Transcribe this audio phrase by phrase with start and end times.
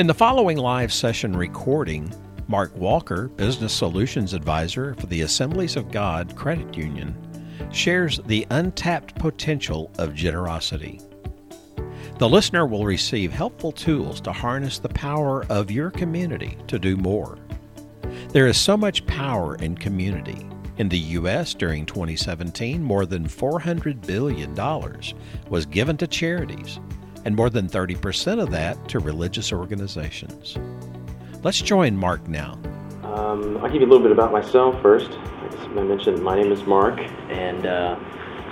[0.00, 2.10] In the following live session recording,
[2.48, 7.14] Mark Walker, Business Solutions Advisor for the Assemblies of God Credit Union,
[7.70, 11.02] shares the untapped potential of generosity.
[12.18, 16.96] The listener will receive helpful tools to harness the power of your community to do
[16.96, 17.36] more.
[18.30, 20.46] There is so much power in community.
[20.78, 21.52] In the U.S.
[21.52, 24.54] during 2017, more than $400 billion
[25.50, 26.80] was given to charities,
[27.24, 30.56] and more than 30% of that to religious organizations.
[31.42, 32.58] Let's join Mark now.
[33.02, 35.10] Um, I'll give you a little bit about myself first.
[35.10, 37.98] As I mentioned, my name is Mark, and uh,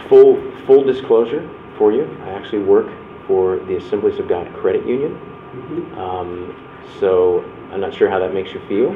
[0.09, 2.91] full full disclosure for you, I actually work
[3.27, 5.13] for the Assemblies of God Credit Union.
[5.13, 5.99] Mm-hmm.
[5.99, 8.93] Um, so I'm not sure how that makes you feel.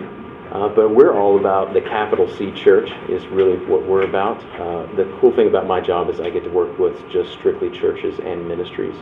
[0.52, 4.44] Uh, but we're all about the capital C church is really what we're about.
[4.60, 7.70] Uh, the cool thing about my job is I get to work with just strictly
[7.70, 8.94] churches and ministries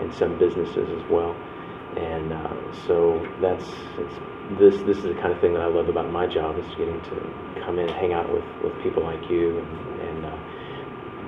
[0.00, 1.34] and some businesses as well.
[1.96, 3.64] And uh, so that's
[4.58, 7.00] this this is the kind of thing that I love about my job is getting
[7.00, 7.16] to
[7.64, 10.36] come in hang out with, with people like you and, and uh,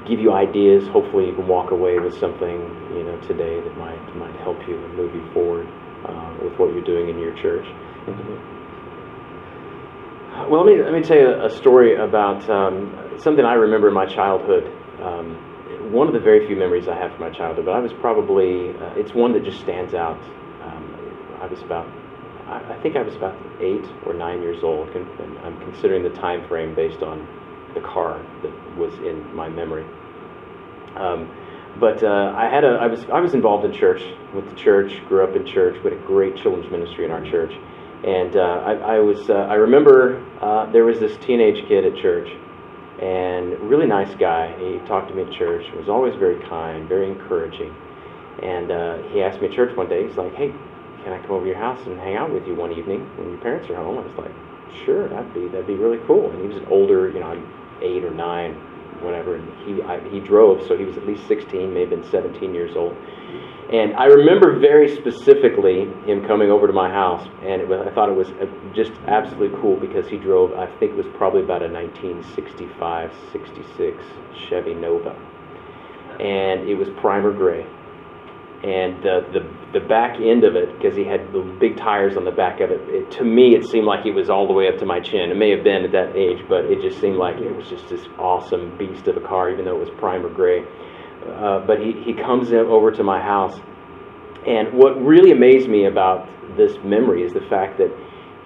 [0.08, 0.88] give you ideas.
[0.88, 2.58] Hopefully you can walk away with something
[2.98, 5.68] you know today that might might help you and move you forward
[6.04, 7.66] uh, with what you're doing in your church.
[8.06, 8.56] Mm-hmm.
[10.50, 13.94] Well, let me, let me tell you a story about um, something I remember in
[13.94, 14.70] my childhood.
[15.00, 15.55] Um,
[15.92, 18.70] one of the very few memories I have from my childhood, but I was probably,
[18.70, 20.20] uh, it's one that just stands out.
[20.62, 21.86] Um, I was about,
[22.46, 24.88] I, I, think I was about eight or nine years old.
[24.90, 27.26] And I'm considering the time frame based on
[27.74, 29.84] the car that was in my memory.
[30.96, 31.30] Um,
[31.78, 34.02] but uh, I had a, I was, I was involved in church
[34.34, 34.92] with the church.
[35.08, 35.76] Grew up in church.
[35.84, 37.52] We had a great children's ministry in our church
[38.04, 41.96] and uh, I, I, was, uh, I remember uh, there was this teenage kid at
[41.96, 42.28] church,
[43.00, 44.56] and really nice guy.
[44.58, 45.64] He talked to me at church.
[45.74, 47.74] Was always very kind, very encouraging.
[48.42, 50.06] And uh, he asked me at church one day.
[50.06, 50.52] He's like, "Hey,
[51.04, 53.30] can I come over to your house and hang out with you one evening when
[53.30, 54.32] your parents are home?" I was like,
[54.84, 57.42] "Sure, that'd be that'd be really cool." And he was an older, you know,
[57.82, 58.56] eight or nine,
[59.02, 59.36] whatever.
[59.36, 62.76] And he I, he drove, so he was at least 16, maybe been 17 years
[62.76, 62.96] old.
[63.72, 68.08] And I remember very specifically him coming over to my house, and was, I thought
[68.08, 71.62] it was uh, just absolutely cool because he drove, I think it was probably about
[71.62, 74.04] a 1965 66
[74.48, 75.10] Chevy Nova.
[76.20, 77.66] And it was primer gray.
[78.64, 82.24] And the, the, the back end of it, because he had the big tires on
[82.24, 84.66] the back of it, it, to me it seemed like it was all the way
[84.68, 85.30] up to my chin.
[85.30, 87.88] It may have been at that age, but it just seemed like it was just
[87.88, 90.64] this awesome beast of a car, even though it was primer gray
[91.28, 93.58] uh, but he, he comes over to my house.
[94.46, 97.90] And what really amazed me about this memory is the fact that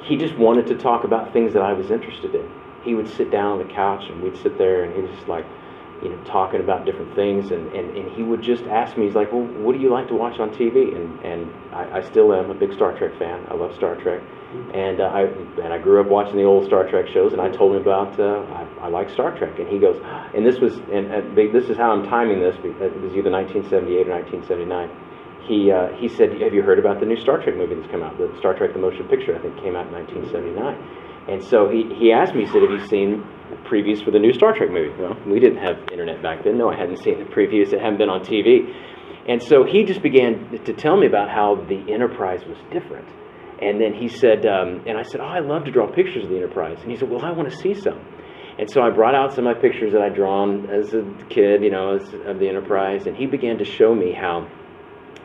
[0.04, 2.50] he just wanted to talk about things that I was interested in.
[2.82, 5.28] He would sit down on the couch and we'd sit there and he was just
[5.28, 5.44] like,
[6.02, 7.50] you know, talking about different things.
[7.50, 10.08] And, and, and he would just ask me, he's like, well, what do you like
[10.08, 10.94] to watch on TV?
[10.96, 13.46] And, and I, I still am a big Star Trek fan.
[13.50, 14.22] I love Star Trek.
[14.74, 15.22] And uh, I
[15.62, 18.18] and I grew up watching the old Star Trek shows, and I told him about
[18.18, 20.02] uh, I, I like Star Trek, and he goes,
[20.34, 22.56] and this was and, and this is how I'm timing this.
[22.64, 24.90] It was either 1978 or 1979.
[25.46, 28.02] He uh, he said, "Have you heard about the new Star Trek movie that's come
[28.02, 28.18] out?
[28.18, 31.84] The Star Trek: The Motion Picture, I think, came out in 1979." And so he,
[31.98, 33.24] he asked me, he said, "Have you seen
[33.68, 36.58] previews for the new Star Trek movie?" Well, we didn't have internet back then.
[36.58, 37.72] No, I hadn't seen the previews.
[37.72, 38.72] It hadn't been on TV.
[39.28, 43.06] And so he just began to tell me about how the Enterprise was different
[43.60, 46.30] and then he said, um, and I said, oh, I love to draw pictures of
[46.30, 46.78] the Enterprise.
[46.80, 48.00] And he said, well, I want to see some.
[48.58, 51.62] And so I brought out some of my pictures that I'd drawn as a kid,
[51.62, 54.48] you know, as, of the Enterprise, and he began to show me how.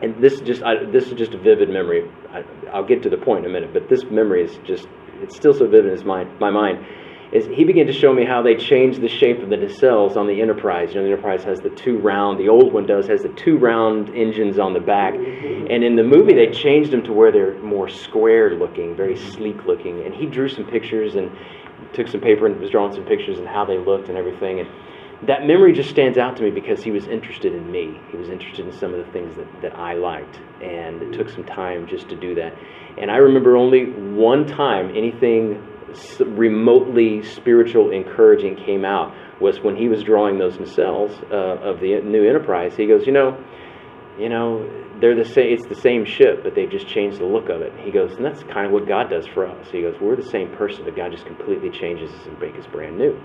[0.02, 2.10] And this is just I, this is just a vivid memory.
[2.30, 4.86] I, will get to the point in a minute, but this memory is just
[5.22, 6.84] it's still so vivid in my my mind
[7.32, 10.26] is he began to show me how they changed the shape of the nacelles on
[10.26, 10.90] the Enterprise.
[10.90, 13.58] You know, the Enterprise has the two round, the old one does, has the two
[13.58, 15.14] round engines on the back.
[15.14, 19.64] And in the movie, they changed them to where they're more square looking, very sleek
[19.64, 20.04] looking.
[20.04, 21.30] And he drew some pictures and
[21.92, 24.60] took some paper and was drawing some pictures and how they looked and everything.
[24.60, 24.68] And
[25.26, 28.00] that memory just stands out to me because he was interested in me.
[28.10, 30.38] He was interested in some of the things that, that I liked.
[30.62, 32.54] And it took some time just to do that.
[33.00, 35.62] And I remember only one time anything
[36.20, 42.00] remotely spiritual encouraging came out was when he was drawing those nacelles uh, of the
[42.02, 42.76] new enterprise.
[42.76, 43.42] He goes you know
[44.18, 44.68] you know
[45.00, 47.72] they're the same it's the same ship but they've just changed the look of it.
[47.80, 49.68] He goes and that's kind of what god does for us.
[49.70, 52.66] He goes we're the same person but god just completely changes us and makes us
[52.66, 53.18] brand new.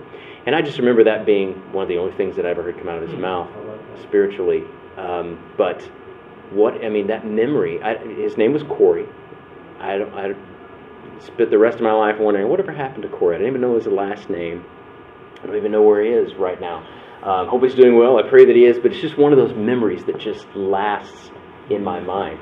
[0.46, 2.78] And i just remember that being one of the only things that i ever heard
[2.78, 3.48] come out of his mouth
[4.02, 4.64] spiritually.
[4.96, 5.82] Um, but
[6.52, 9.06] what i mean that memory I, his name was corey
[9.82, 10.34] I I
[11.20, 13.36] spent the rest of my life wondering whatever happened to Corey.
[13.36, 14.64] I didn't even know his last name.
[15.42, 16.86] I don't even know where he is right now.
[17.22, 18.18] Um, hope he's doing well.
[18.18, 21.30] I pray that he is, but it's just one of those memories that just lasts
[21.70, 22.38] in my mind.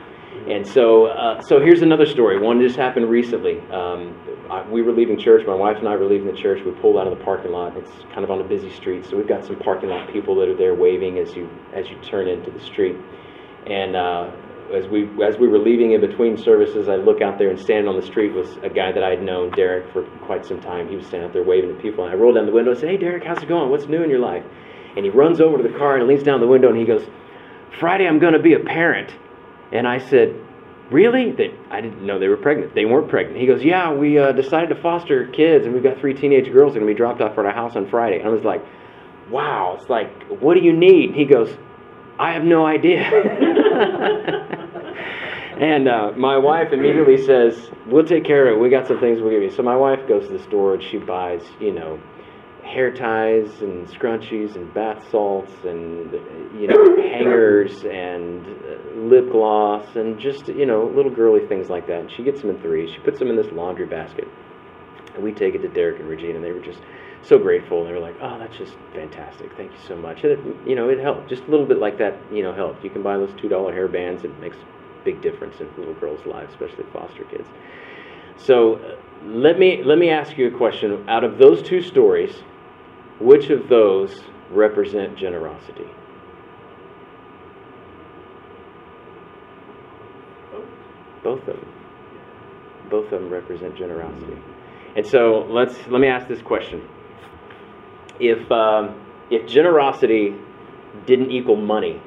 [0.49, 2.39] And so, uh, so here's another story.
[2.39, 3.61] One just happened recently.
[3.71, 4.17] Um,
[4.51, 5.47] I, we were leaving church.
[5.47, 6.65] My wife and I were leaving the church.
[6.65, 7.77] We pulled out of the parking lot.
[7.77, 10.49] It's kind of on a busy street, so we've got some parking lot people that
[10.49, 12.97] are there waving as you as you turn into the street.
[13.67, 14.31] And uh,
[14.75, 17.89] as we as we were leaving in between services, I look out there and standing
[17.89, 20.89] on the street was a guy that I had known, Derek, for quite some time.
[20.89, 22.81] He was standing out there waving to people, and I rolled down the window and
[22.81, 23.71] said, "Hey, Derek, how's it going?
[23.71, 24.45] What's new in your life?"
[24.97, 27.07] And he runs over to the car and leans down the window and he goes,
[27.79, 29.13] "Friday, I'm going to be a parent."
[29.73, 30.35] And I said,
[30.91, 31.31] Really?
[31.31, 32.75] They, I didn't know they were pregnant.
[32.75, 33.39] They weren't pregnant.
[33.41, 36.73] He goes, Yeah, we uh, decided to foster kids, and we've got three teenage girls
[36.73, 38.19] that are going to be dropped off at our house on Friday.
[38.19, 38.65] And I was like,
[39.31, 39.77] Wow.
[39.79, 41.15] It's like, What do you need?
[41.15, 41.57] He goes,
[42.19, 43.09] I have no idea.
[45.61, 48.61] and uh, my wife immediately says, We'll take care of it.
[48.61, 49.51] We got some things we'll give you.
[49.51, 52.01] So my wife goes to the store and she buys, you know,
[52.65, 56.13] hair ties and scrunchies and bath salts and
[56.59, 61.87] you know hangers and uh, lip gloss and just you know little girly things like
[61.89, 62.01] that.
[62.01, 62.91] And she gets them in threes.
[62.91, 64.29] She puts them in this laundry basket,
[65.15, 66.37] and we take it to Derek and Regina.
[66.37, 66.81] And they were just
[67.23, 67.81] so grateful.
[67.81, 69.51] And they were like, "Oh, that's just fantastic!
[69.57, 71.99] Thank you so much." And it, you know, it helped just a little bit like
[71.99, 72.15] that.
[72.33, 72.85] You know, helped.
[72.85, 74.25] You can buy those two dollar hair bands.
[74.25, 74.57] It makes
[75.05, 77.49] big difference in little girls' lives, especially foster kids.
[78.37, 78.77] So.
[78.77, 81.05] Uh, let me let me ask you a question.
[81.09, 82.43] Out of those two stories,
[83.21, 85.87] which of those represent generosity?
[91.23, 91.73] Both of them.
[92.89, 94.39] Both of them represent generosity.
[94.97, 96.89] And so let's let me ask this question:
[98.19, 98.99] If um,
[99.31, 100.35] if generosity
[101.07, 102.01] didn't equal money,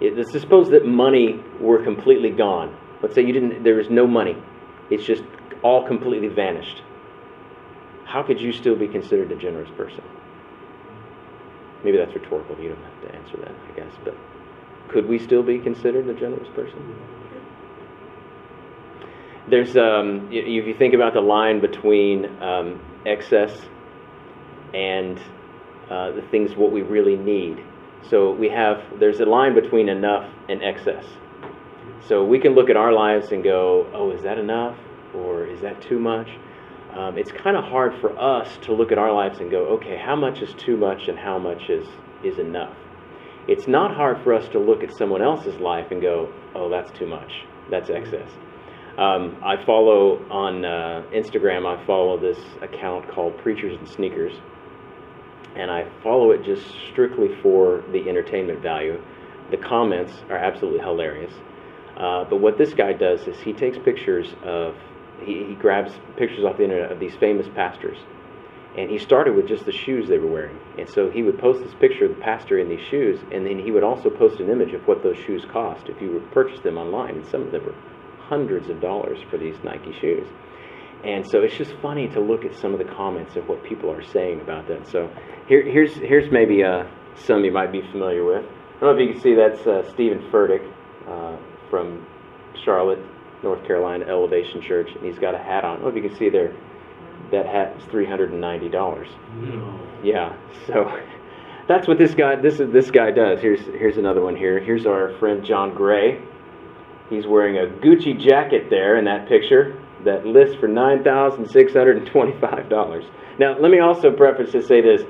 [0.00, 2.76] let's suppose that money were completely gone.
[3.02, 3.64] Let's say you didn't.
[3.64, 4.36] There was no money.
[4.90, 5.22] It's just
[5.62, 6.82] all completely vanished.
[8.04, 10.02] How could you still be considered a generous person?
[11.84, 12.56] Maybe that's rhetorical.
[12.58, 13.92] You don't have to answer that, I guess.
[14.04, 14.14] But
[14.88, 16.96] could we still be considered a generous person?
[19.48, 23.60] There's, um, if you think about the line between um, excess
[24.72, 25.18] and
[25.90, 27.62] uh, the things what we really need.
[28.10, 31.04] So we have, there's a line between enough and excess.
[32.06, 34.76] So we can look at our lives and go, oh, is that enough?
[35.14, 36.28] Or is that too much?
[36.96, 39.96] um, it's kind of hard for us to look at our lives and go, okay,
[39.96, 41.86] how much is too much and how much is,
[42.24, 42.76] is enough?
[43.48, 46.90] It's not hard for us to look at someone else's life and go, oh, that's
[46.92, 47.30] too much.
[47.70, 48.30] That's excess.
[48.96, 54.32] Um, I follow on uh, Instagram, I follow this account called Preachers and Sneakers.
[55.56, 59.00] And I follow it just strictly for the entertainment value.
[59.50, 61.32] The comments are absolutely hilarious.
[61.96, 64.74] Uh, but what this guy does is he takes pictures of
[65.20, 67.98] he, he grabs pictures off the internet of these famous pastors.
[68.76, 70.58] And he started with just the shoes they were wearing.
[70.78, 73.60] And so he would post this picture of the pastor in these shoes, and then
[73.60, 76.60] he would also post an image of what those shoes cost if you would purchase
[76.60, 77.14] them online.
[77.14, 77.74] And some of them were
[78.18, 80.26] hundreds of dollars for these Nike shoes.
[81.04, 83.90] And so it's just funny to look at some of the comments of what people
[83.90, 84.86] are saying about that.
[84.88, 85.10] So
[85.46, 86.84] here, here's, here's maybe uh,
[87.14, 88.44] some you might be familiar with.
[88.44, 90.66] I don't know if you can see that's uh, Stephen Furtick
[91.06, 91.36] uh,
[91.68, 92.06] from
[92.64, 93.00] Charlotte,
[93.42, 95.72] North Carolina Elevation Church, and he's got a hat on.
[95.72, 96.54] I don't know if you can see there.
[97.30, 99.08] That hat is three hundred and ninety dollars.
[99.36, 99.80] No.
[100.02, 100.36] Yeah,
[100.66, 101.00] so
[101.68, 103.40] that's what this guy this this guy does.
[103.40, 104.60] Here's here's another one here.
[104.60, 106.20] Here's our friend John Gray.
[107.08, 111.72] He's wearing a Gucci jacket there in that picture that lists for nine thousand six
[111.72, 113.04] hundred and twenty-five dollars.
[113.38, 115.02] Now, let me also preface to say this: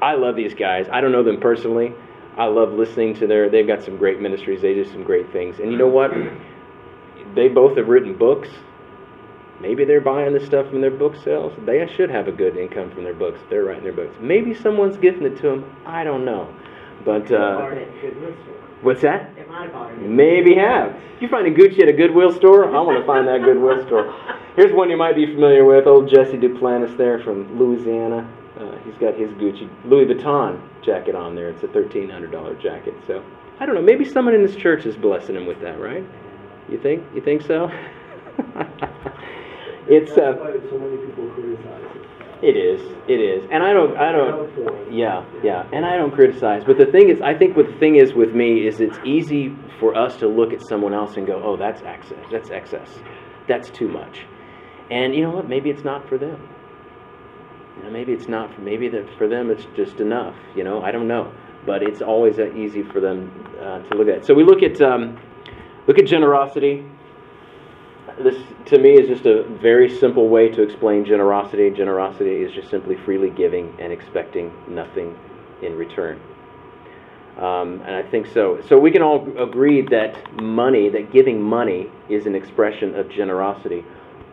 [0.00, 0.86] I love these guys.
[0.92, 1.92] I don't know them personally.
[2.36, 3.50] I love listening to their.
[3.50, 4.62] They've got some great ministries.
[4.62, 5.58] They do some great things.
[5.58, 6.12] And you know what?
[7.34, 8.48] they both have written books.
[9.60, 11.52] Maybe they're buying the stuff from their book sales.
[11.66, 13.40] They should have a good income from their books.
[13.50, 14.16] They're writing their books.
[14.20, 15.76] Maybe someone's gifting it to them.
[15.84, 16.54] I don't know.
[17.04, 17.56] But uh,
[18.82, 19.30] what's that?
[20.08, 20.94] Maybe have.
[21.20, 22.74] You find a Gucci at a Goodwill store?
[22.74, 24.14] I want to find that Goodwill store.
[24.56, 25.86] Here's one you might be familiar with.
[25.86, 28.28] Old Jesse Duplantis there from Louisiana.
[28.58, 31.48] Uh, he's got his Gucci Louis Vuitton jacket on there.
[31.48, 32.94] It's a thirteen hundred dollar jacket.
[33.06, 33.24] So
[33.60, 33.82] I don't know.
[33.82, 36.04] Maybe someone in this church is blessing him with that, right?
[36.68, 37.04] You think?
[37.14, 37.70] You think so?
[39.88, 40.36] it's uh,
[40.70, 42.07] so many people criticize it.
[42.40, 42.80] It is.
[43.08, 43.48] It is.
[43.50, 43.96] And I don't.
[43.96, 44.92] I don't.
[44.92, 45.24] Yeah.
[45.42, 45.68] Yeah.
[45.72, 46.62] And I don't criticize.
[46.64, 49.56] But the thing is, I think what the thing is with me is it's easy
[49.80, 52.24] for us to look at someone else and go, "Oh, that's excess.
[52.30, 52.88] That's excess.
[53.48, 54.20] That's too much."
[54.90, 55.48] And you know what?
[55.48, 56.48] Maybe it's not for them.
[57.76, 58.60] You know, maybe it's not for.
[58.60, 60.36] Maybe that for them it's just enough.
[60.54, 61.32] You know, I don't know.
[61.66, 63.30] But it's always easy for them
[63.60, 64.24] uh, to look at.
[64.24, 64.80] So we look at.
[64.80, 65.18] Um,
[65.88, 66.84] Look at generosity.
[68.20, 71.70] This, to me, is just a very simple way to explain generosity.
[71.70, 75.16] Generosity is just simply freely giving and expecting nothing
[75.62, 76.20] in return.
[77.38, 78.60] Um, and I think so.
[78.68, 83.84] So we can all agree that money, that giving money, is an expression of generosity.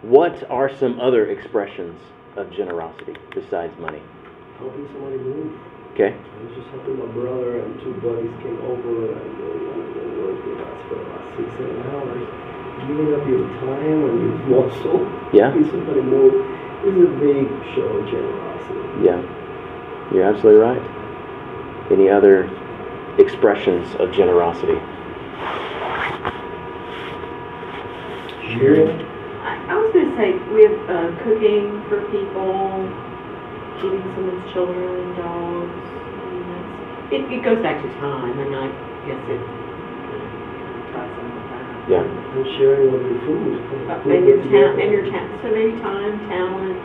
[0.01, 2.01] What are some other expressions
[2.35, 4.01] of generosity besides money?
[4.57, 5.59] Helping somebody move.
[5.93, 6.13] Okay.
[6.13, 10.05] I was just helping my brother and two buddies came over and they wanted to
[10.21, 12.54] work with us for about six, seven hours.
[12.87, 15.01] Giving up your time and your muscle.
[15.33, 15.49] Yeah.
[15.49, 16.33] Helping somebody move
[16.85, 18.85] is a big show of generosity.
[19.03, 19.19] Yeah.
[20.13, 20.83] You're absolutely right.
[21.91, 22.45] Any other
[23.17, 24.77] expressions of generosity?
[28.53, 29.01] Sharing.
[29.41, 32.85] I, I was gonna say, with uh, cooking for people,
[33.81, 38.67] feeding someone's children, dogs, I mean, it, it goes back to time, and I
[39.09, 39.41] guess it
[40.93, 41.34] ties in with that.
[41.89, 42.01] Yeah.
[42.01, 43.61] And sharing of your food.
[43.89, 46.81] Uh, And your ta- and your ta- so maybe time, talents,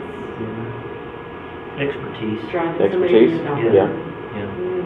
[1.81, 2.37] Expertise.
[2.51, 3.73] driving somebody Expertise, to the doctor.
[3.73, 3.89] yeah.
[4.37, 4.45] Yeah.
[4.45, 4.85] Mm,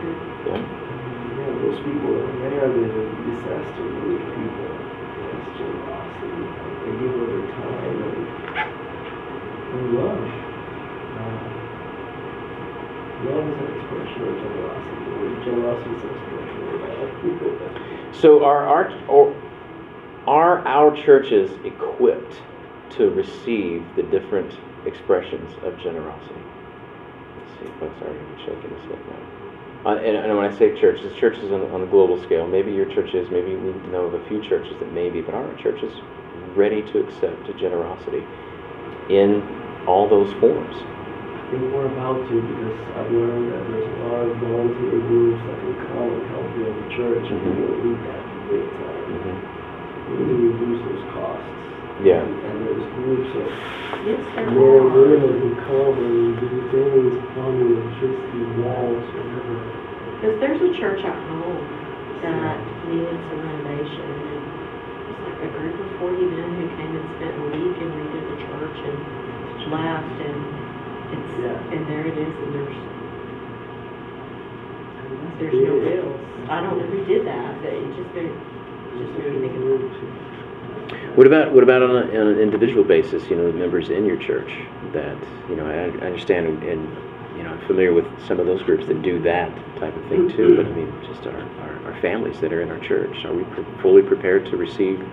[0.00, 0.16] that's.
[0.48, 0.56] Yeah.
[0.56, 4.72] Yeah, those people are there, they're the disaster relief people.
[5.28, 6.40] That's generosity.
[6.80, 8.24] They give of their time and,
[9.76, 10.24] and love.
[11.20, 11.44] Uh,
[13.28, 15.44] love is an expression of generosity.
[15.44, 18.16] Generosity is an expression of love.
[18.16, 19.34] So are our or
[20.26, 22.34] are our churches equipped
[22.96, 26.42] to receive the different expressions of generosity?
[27.36, 29.40] Let's see, folks are shaking this head now.
[29.90, 32.84] Uh, and, and when I say churches, churches on, on a global scale, maybe your
[32.92, 35.92] church is, maybe we know of a few churches that maybe, but are our churches
[36.54, 38.20] ready to accept a generosity
[39.08, 39.40] in
[39.86, 40.76] all those forms?
[40.76, 45.40] I think we're about to because I've learned that there's a lot of volunteer groups
[45.48, 48.22] that can come and help build the church and we will need that
[48.52, 48.89] big time.
[50.10, 51.46] We need to reduce those costs.
[52.02, 52.24] Yeah.
[52.24, 53.46] And there's groups of
[54.08, 54.88] Yes, there men and are.
[54.88, 59.56] women who come and do things, plumbing, electricity, walls, whatever.
[60.16, 61.60] Because there's a church at home
[62.24, 62.56] that
[62.88, 67.06] needed some renovation, and it was like a group of forty men who came and
[67.20, 68.96] spent a week and redid the church and
[69.72, 70.38] left, and
[71.16, 71.72] it's, Yeah.
[71.76, 72.78] and there it is, and there's,
[75.40, 76.20] there's no bills.
[76.48, 78.32] I don't know who did that, but it just very,
[81.16, 83.24] What about what about on, a, on an individual basis?
[83.28, 84.50] You know, the members in your church
[84.92, 85.16] that
[85.48, 88.62] you know I, I understand and, and you know I'm familiar with some of those
[88.62, 90.56] groups that do that type of thing too.
[90.56, 93.44] But I mean, just our, our, our families that are in our church, are we
[93.44, 95.04] pre- fully prepared to receive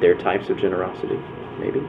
[0.00, 1.18] their types of generosity?
[1.58, 1.80] Maybe.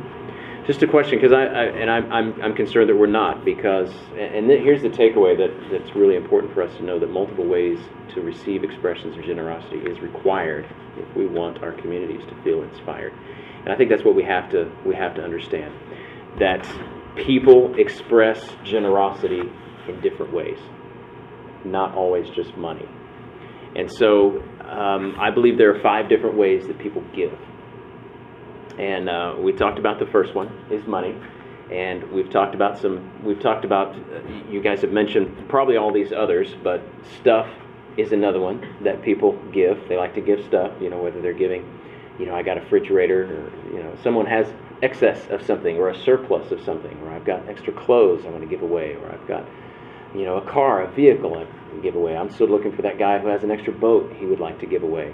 [0.68, 3.90] Just a question, because I, I and I'm, I'm I'm concerned that we're not because
[4.20, 7.48] and then here's the takeaway that that's really important for us to know that multiple
[7.48, 7.80] ways
[8.14, 13.14] to receive expressions of generosity is required if we want our communities to feel inspired.
[13.64, 15.74] And I think that's what we have to we have to understand
[16.40, 16.68] that
[17.16, 19.44] people express generosity
[19.88, 20.60] in different ways,
[21.64, 22.86] not always just money.
[23.78, 27.40] And so um, I believe there are five different ways that people give.
[28.78, 31.16] And uh, we talked about the first one is money,
[31.72, 33.24] and we've talked about some.
[33.24, 33.96] We've talked about.
[33.96, 36.82] Uh, you guys have mentioned probably all these others, but
[37.20, 37.48] stuff
[37.98, 39.88] is another one that people give.
[39.90, 40.72] They like to give stuff.
[40.80, 41.66] You know, whether they're giving,
[42.20, 44.48] you know, I got a refrigerator, or you know, someone has
[44.84, 48.44] excess of something, or a surplus of something, or I've got extra clothes I want
[48.44, 49.44] to give away, or I've got,
[50.14, 51.36] you know, a car, a vehicle
[51.82, 52.16] give away.
[52.16, 54.66] I'm still looking for that guy who has an extra boat he would like to
[54.66, 55.14] give away.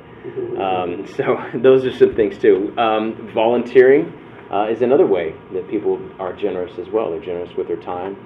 [0.58, 2.74] Um, so those are some things too.
[2.78, 4.14] Um, volunteering
[4.52, 7.12] uh, is another way that people are generous as well.
[7.12, 8.18] They're generous with their time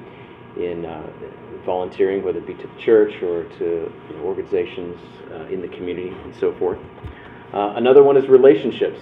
[0.57, 1.07] in uh,
[1.65, 3.65] volunteering, whether it be to the church or to
[4.09, 4.97] you know, organizations
[5.31, 6.79] uh, in the community and so forth.
[7.53, 8.99] Uh, another one is relationships.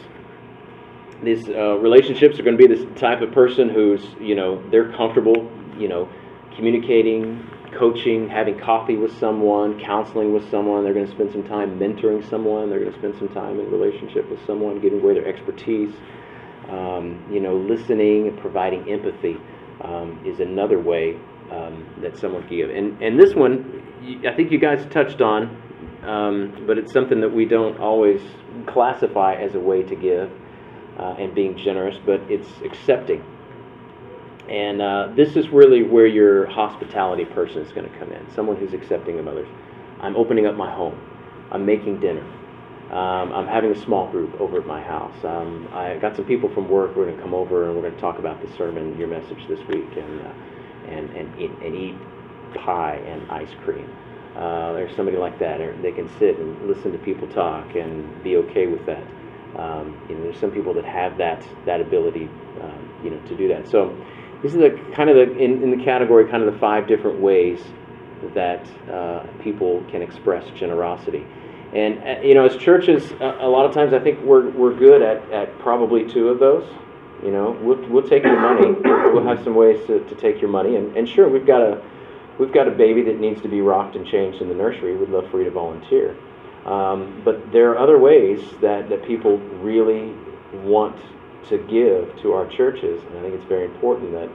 [1.24, 4.91] These uh, relationships are going to be this type of person who's, you know, they're
[4.91, 6.10] comfortable, you know,
[6.55, 10.84] communicating, coaching, having coffee with someone, counseling with someone.
[10.84, 12.70] They're going to spend some time mentoring someone.
[12.70, 15.94] They're going to spend some time in relationship with someone, giving away their expertise.
[16.70, 19.38] Um, you know, listening and providing empathy
[19.84, 21.15] um, is another way
[21.51, 22.70] um, that someone can give.
[22.70, 23.84] And and this one,
[24.27, 25.44] I think you guys touched on,
[26.03, 28.22] um, but it's something that we don't always
[28.67, 30.32] classify as a way to give
[31.00, 33.24] uh, and being generous, but it's accepting.
[34.49, 38.57] And uh, this is really where your hospitality person is going to come in someone
[38.57, 39.47] who's accepting of others.
[39.99, 40.99] I'm opening up my home.
[41.51, 42.23] I'm making dinner.
[42.91, 45.15] Um, I'm having a small group over at my house.
[45.23, 46.95] Um, I got some people from work.
[46.95, 49.47] We're going to come over and we're going to talk about the sermon, your message
[49.47, 50.33] this week, and uh,
[50.87, 51.95] and and eat, and eat
[52.55, 53.89] pie and ice cream.
[54.35, 55.61] Uh, there's somebody like that.
[55.61, 59.03] Or They can sit and listen to people talk and be okay with that.
[59.57, 62.29] Um, you know, there's some people that have that that ability,
[62.61, 63.67] um, you know, to do that.
[63.67, 63.97] So
[64.45, 67.19] these are the kind of the in, in the category, kind of the five different
[67.19, 67.59] ways
[68.35, 71.25] that uh, people can express generosity.
[71.73, 74.75] And, uh, you know, as churches, uh, a lot of times I think we're, we're
[74.75, 76.63] good at, at probably two of those.
[77.23, 78.71] You know, we'll, we'll take your money.
[79.13, 80.75] We'll have some ways to, to take your money.
[80.75, 81.81] And, and sure, we've got a
[82.37, 84.95] we've got a baby that needs to be rocked and changed in the nursery.
[84.95, 86.15] We'd love for you to volunteer.
[86.65, 90.13] Um, but there are other ways that, that people really
[90.53, 90.97] want
[91.49, 93.01] to give to our churches.
[93.03, 94.29] And I think it's very important that,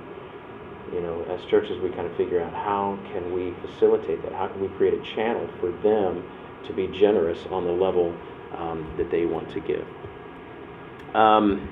[0.92, 4.32] you know, as churches, we kind of figure out how can we facilitate that?
[4.32, 6.24] How can we create a channel for them
[6.66, 8.14] to be generous on the level
[8.56, 9.86] um, that they want to give?
[11.14, 11.68] Um,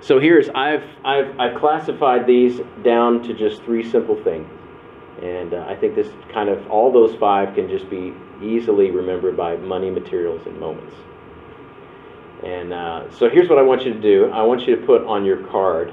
[0.00, 4.48] so here's I've, I've I've classified these down to just three simple things,
[5.22, 9.36] and uh, I think this kind of all those five can just be easily remembered
[9.36, 10.94] by money, materials, and moments.
[12.44, 14.30] And uh, so here's what I want you to do.
[14.30, 15.92] I want you to put on your card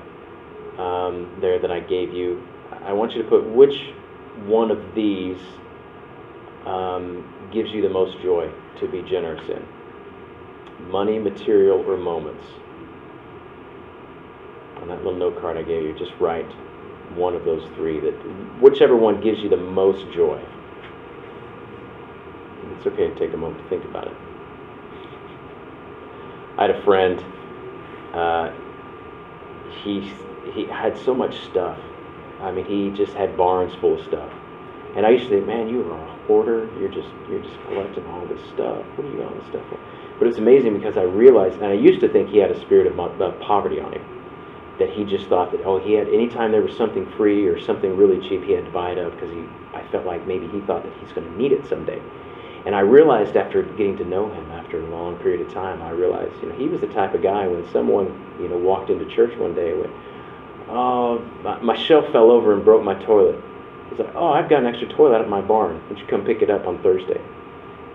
[0.78, 2.46] um, there that I gave you.
[2.84, 3.94] I want you to put which
[4.46, 5.40] one of these
[6.66, 9.66] um, gives you the most joy to be generous in
[10.90, 12.46] money, material, or moments.
[14.82, 16.50] On that little note card I gave you, just write
[17.16, 18.14] one of those three that
[18.62, 20.44] whichever one gives you the most joy.
[22.78, 24.35] It's okay to take a moment to think about it.
[26.58, 27.24] I had a friend.
[28.14, 28.52] Uh,
[29.84, 30.12] he
[30.54, 31.80] he had so much stuff.
[32.40, 34.32] I mean, he just had barns full of stuff.
[34.96, 36.70] And I used to think, man, you are a hoarder.
[36.80, 38.86] You're just you're just collecting all this stuff.
[38.96, 39.80] What are you got all this stuff for?
[40.20, 42.88] But it's amazing because I realized, and I used to think he had a spirit
[42.88, 44.06] of, of poverty on him.
[44.80, 47.96] That he just thought that oh he had anytime there was something free or something
[47.96, 49.44] really cheap he had to buy it up because he
[49.74, 52.02] I felt like maybe he thought that he's going to need it someday.
[52.66, 55.92] And I realized after getting to know him after a long period of time, I
[55.92, 58.08] realized, you know, he was the type of guy when someone,
[58.42, 59.92] you know, walked into church one day went,
[60.70, 63.40] oh, my, my shelf fell over and broke my toilet.
[63.90, 65.80] He's like, oh, I've got an extra toilet at my barn.
[65.90, 67.22] Would you come pick it up on Thursday?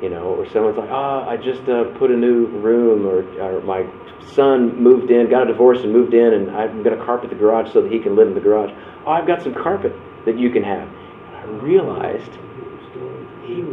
[0.00, 3.60] You know, or someone's like, oh, I just uh, put a new room, or, or
[3.62, 3.86] my
[4.32, 7.36] son moved in, got a divorce and moved in, and I'm going to carpet the
[7.36, 8.70] garage so that he can live in the garage.
[9.04, 9.92] Oh, I've got some carpet
[10.26, 10.88] that you can have.
[10.88, 12.30] And I realized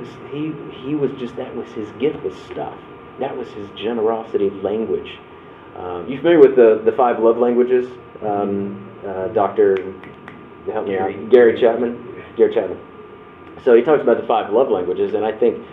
[0.07, 0.53] was he
[0.87, 2.77] he was just that was his gift was stuff.
[3.19, 5.17] That was his generosity language.
[5.75, 7.87] Um, you familiar with the the five love languages?
[8.21, 9.75] Um, uh, Doctor,
[10.71, 11.29] help me out.
[11.29, 12.23] Gary Chapman.
[12.35, 12.79] Gary Chapman.
[13.63, 15.65] So he talks about the five love languages, and I think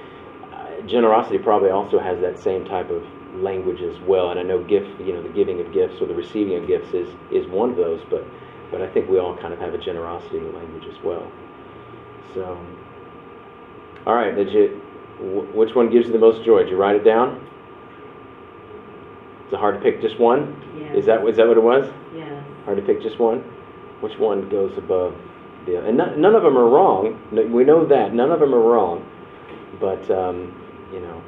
[0.53, 3.03] uh, generosity probably also has that same type of
[3.35, 4.31] language as well.
[4.31, 6.93] And I know gift, you know, the giving of gifts or the receiving of gifts
[6.95, 8.25] is is one of those, but
[8.71, 11.31] but I think we all kind of have a generosity language as well.
[12.35, 12.59] So.
[14.07, 14.81] All right, did you?
[15.55, 16.61] Which one gives you the most joy?
[16.61, 17.37] Did you write it down?
[19.47, 20.61] Is it hard to pick just one?
[20.79, 20.97] Yes.
[20.97, 21.91] Is that is that what it was?
[22.15, 22.45] Yes.
[22.65, 23.39] Hard to pick just one.
[24.01, 25.15] Which one goes above
[25.67, 25.79] the?
[25.79, 25.89] Other?
[25.89, 27.19] And none, none of them are wrong.
[27.53, 29.09] We know that none of them are wrong.
[29.81, 30.53] But um,
[30.93, 31.23] you know,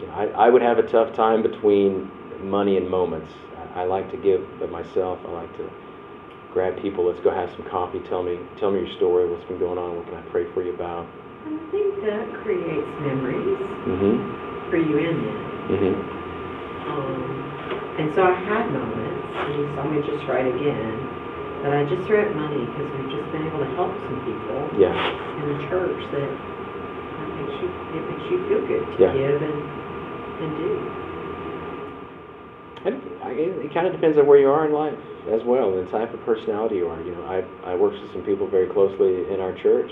[0.00, 2.10] you know, I, I would have a tough time between
[2.42, 3.32] money and moments.
[3.74, 5.18] I, I like to give of myself.
[5.26, 5.70] I like to
[6.52, 7.04] grab people.
[7.06, 8.00] Let's go have some coffee.
[8.08, 9.28] Tell me tell me your story.
[9.28, 9.96] What's been going on?
[9.96, 11.06] What can I pray for you about?
[11.06, 13.58] I think that creates memories
[13.88, 14.70] Mm-hmm.
[14.70, 15.38] for you in it.
[15.72, 15.96] Mm-hmm.
[16.88, 17.20] Um,
[18.00, 20.92] and so I had moments, and you saw me just write again,
[21.64, 24.60] that I just threw at money because we've just been able to help some people
[24.76, 24.92] Yeah.
[24.92, 29.12] in the church that that makes you, it makes you feel good to Yeah.
[29.16, 29.58] give and,
[30.44, 30.70] and do.
[32.88, 34.94] It kind of depends on where you are in life
[35.28, 37.00] as well, the type of personality you are.
[37.02, 39.90] You know, I I worked with some people very closely in our church,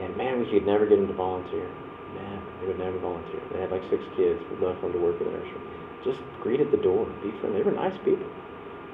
[0.00, 1.66] and man, we could never get them to volunteer.
[2.14, 3.40] Man, they would never volunteer.
[3.52, 4.40] They had like six kids.
[4.50, 5.60] We'd love for them to work in the nursery.
[6.04, 7.62] Just greet at the door, be friendly.
[7.62, 8.26] They were nice people.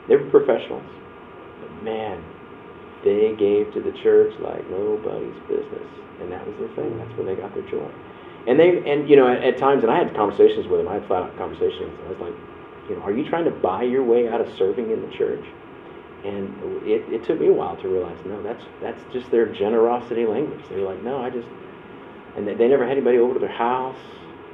[0.08, 0.86] They were professionals.
[1.60, 2.22] But man,
[3.04, 5.88] they gave to the church like nobody's business,
[6.20, 6.98] and that was their thing.
[6.98, 7.90] That's where they got their joy.
[8.46, 10.88] And they and you know at, at times, and I had conversations with them.
[10.88, 11.92] I had flat out conversations.
[12.06, 12.34] I was like,
[12.88, 15.44] you know, are you trying to buy your way out of serving in the church?
[16.24, 20.26] And it, it took me a while to realize, no, that's that's just their generosity
[20.26, 20.60] language.
[20.68, 21.46] They're like, no, I just,
[22.36, 23.98] and they, they never had anybody over to their house.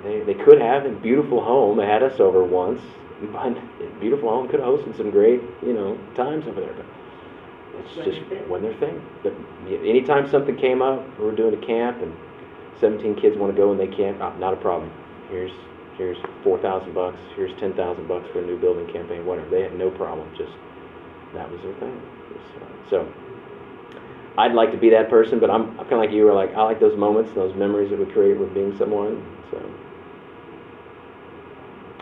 [0.02, 1.78] They, they could have a beautiful home.
[1.78, 2.82] They had us over once,
[3.32, 3.54] but
[4.00, 6.74] beautiful home could have hosted some great, you know, times over there.
[6.74, 6.86] But
[7.80, 9.02] it's just wasn't their thing.
[9.22, 9.32] But
[9.66, 12.14] anytime something came up, we were doing a camp, and
[12.80, 14.18] 17 kids want to go and they can't.
[14.18, 14.92] not a problem.
[15.30, 15.52] Here's
[15.96, 17.18] here's 4,000 bucks.
[17.36, 19.26] Here's 10,000 bucks for a new building campaign.
[19.26, 19.50] Whatever.
[19.50, 20.28] They had no problem.
[20.36, 20.52] Just
[21.34, 22.00] that was their thing.
[22.54, 23.12] So, so
[24.38, 26.24] I'd like to be that person, but I'm, I'm kind of like you.
[26.24, 29.24] Were like I like those moments, and those memories that we create with being someone.
[29.50, 29.58] So.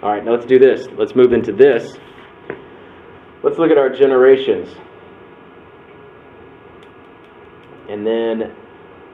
[0.03, 0.89] All right, now let's do this.
[0.99, 1.97] Let's move into this.
[3.45, 4.69] Let's look at our generations.
[7.89, 8.57] And then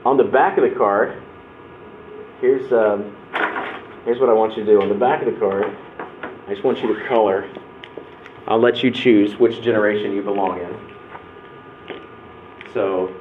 [0.05, 1.23] on the back of the card,
[2.41, 3.18] here's um,
[4.09, 4.81] here's what I want you to do.
[4.81, 5.77] On the back of the card,
[6.47, 7.47] I just want you to color.
[8.47, 11.95] I'll let you choose which generation you belong in.
[12.73, 13.15] So,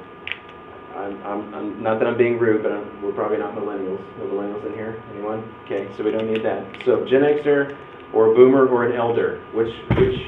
[0.96, 4.00] I'm, I'm, I'm not that I'm being rude, but I'm, we're probably not millennials.
[4.16, 5.02] No millennials in here?
[5.12, 5.54] Anyone?
[5.66, 6.64] Okay, so we don't need that.
[6.86, 7.76] So, Gen Xer,
[8.14, 9.42] or a Boomer, or an Elder.
[9.52, 10.20] Which which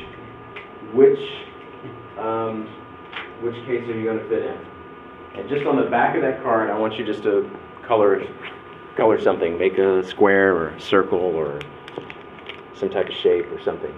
[0.92, 1.18] which
[2.18, 2.68] um,
[3.40, 5.40] which case are you going to fit in?
[5.40, 7.50] And just on the back of that card, I want you just to
[7.86, 8.22] color
[9.00, 9.56] color something.
[9.56, 11.58] Make a square or a circle or
[12.74, 13.90] some type of shape or something.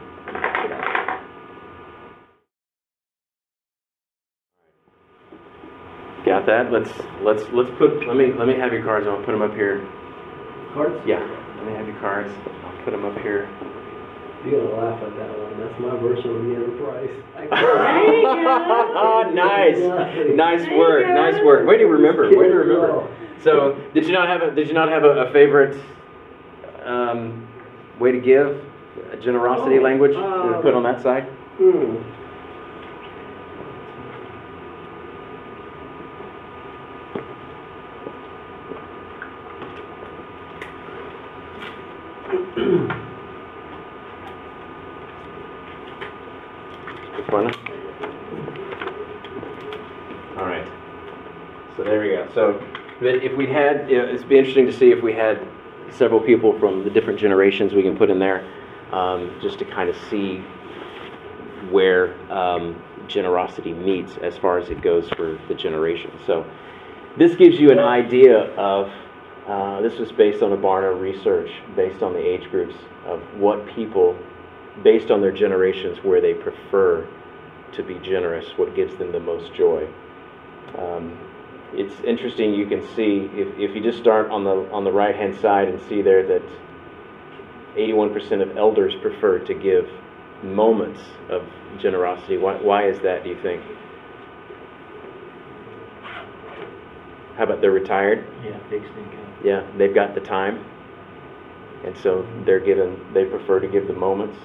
[6.25, 6.71] Got that?
[6.71, 8.07] Let's let's let's put.
[8.07, 9.09] Let me let me have your cards.
[9.09, 9.85] I'll put them up here.
[10.73, 10.95] Cards?
[11.05, 11.19] Yeah.
[11.57, 12.33] Let me have your cards.
[12.63, 13.51] I'll put them up here.
[14.47, 15.59] You're gonna laugh at that one.
[15.59, 17.11] That's my version of the Enterprise.
[17.51, 18.23] There you
[19.35, 19.79] nice,
[20.37, 21.15] nice There you work, go.
[21.15, 21.67] nice work.
[21.69, 22.25] Way to remember.
[22.29, 23.09] Way to Kid, remember.
[23.43, 25.81] So, did you not have a Did you not have a, a favorite
[26.85, 27.49] um,
[27.99, 28.65] way to give?
[29.13, 31.25] A generosity Oh, language um, to put on that side.
[31.59, 31.97] Hmm.
[47.17, 47.47] Which one?
[50.39, 50.67] All right.
[51.77, 52.29] So there we go.
[52.35, 52.63] So
[53.03, 55.41] but if we had, it'd be interesting to see if we had
[55.91, 58.47] several people from the different generations we can put in there,
[58.93, 60.39] um, just to kind of see
[61.71, 66.21] where um, generosity meets as far as it goes for the generations.
[66.27, 66.47] So
[67.19, 68.91] this gives you an idea of.
[69.47, 73.67] Uh, this was based on a Barna research, based on the age groups of what
[73.75, 74.17] people,
[74.85, 77.09] based on their generations, where they prefer
[77.73, 79.89] to be generous, what gives them the most joy.
[80.79, 81.19] Um,
[81.75, 82.55] it's interesting.
[82.55, 85.69] You can see if, if you just start on the on the right hand side
[85.69, 86.43] and see there that
[87.77, 89.89] 81% of elders prefer to give
[90.43, 91.43] moments of
[91.81, 92.37] generosity.
[92.37, 93.25] Why, why is that?
[93.25, 93.63] Do you think?
[97.37, 98.27] How about they're retired?
[98.45, 99.35] Yeah, fixed income.
[99.43, 100.65] Yeah, they've got the time,
[101.85, 103.01] and so they're given.
[103.15, 104.39] They prefer to give the moments.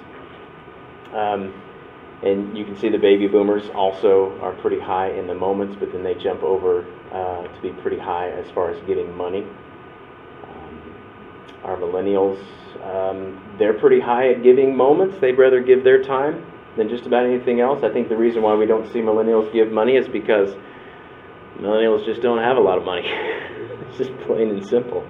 [1.14, 1.54] Um,
[2.24, 5.92] and you can see the baby boomers also are pretty high in the moments, but
[5.92, 9.44] then they jump over uh, to be pretty high as far as giving money.
[10.44, 10.96] Um,
[11.64, 12.40] our millennials,
[12.84, 15.18] um, they're pretty high at giving moments.
[15.20, 16.46] They'd rather give their time
[16.78, 17.84] than just about anything else.
[17.84, 20.56] I think the reason why we don't see millennials give money is because
[21.58, 23.04] millennials just don't have a lot of money.
[23.08, 25.08] it's just plain and simple.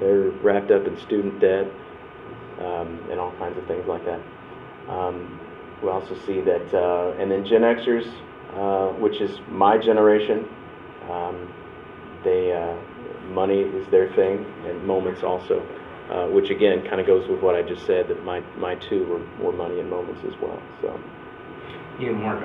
[0.00, 1.66] They're wrapped up in student debt
[2.58, 4.20] um, and all kinds of things like that.
[4.88, 5.40] Um,
[5.82, 8.06] we also see that, uh, and then Gen Xers,
[8.54, 10.48] uh, which is my generation,
[11.10, 11.52] um,
[12.24, 12.74] they uh,
[13.32, 15.60] money is their thing, and moments also,
[16.10, 19.04] uh, which again kind of goes with what I just said that my my two
[19.06, 20.60] were, were money and moments as well.
[20.80, 20.98] So
[21.98, 22.42] You know, Mark,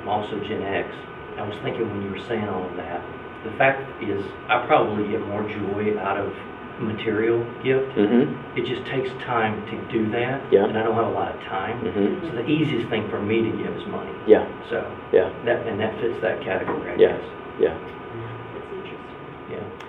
[0.00, 0.88] I'm also Gen X.
[1.36, 3.00] I was thinking when you were saying all of that,
[3.44, 6.32] the fact is, I probably get more joy out of
[6.80, 7.90] material gift.
[7.98, 8.58] mm-hmm.
[8.58, 10.42] It just takes time to do that.
[10.52, 10.64] Yeah.
[10.66, 11.82] And I don't have a lot of time.
[11.82, 12.26] Mm-hmm.
[12.28, 14.10] So the easiest thing for me to give is money.
[14.26, 17.18] yeah, So yeah, that, and that fits that category, I Yeah.
[17.18, 17.24] guess.
[17.60, 17.97] yeah.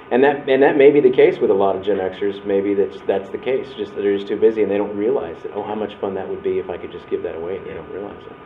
[0.10, 0.50] That's interesting.
[0.50, 0.50] Yeah.
[0.50, 2.46] And that and that may be the case with a lot of Gen Xers.
[2.46, 3.68] Maybe that's that's the case.
[3.78, 5.54] Just that they're just too busy and they don't realize that.
[5.54, 7.58] Oh, how much fun that would be if I could just give that away.
[7.58, 8.38] And they don't realize it.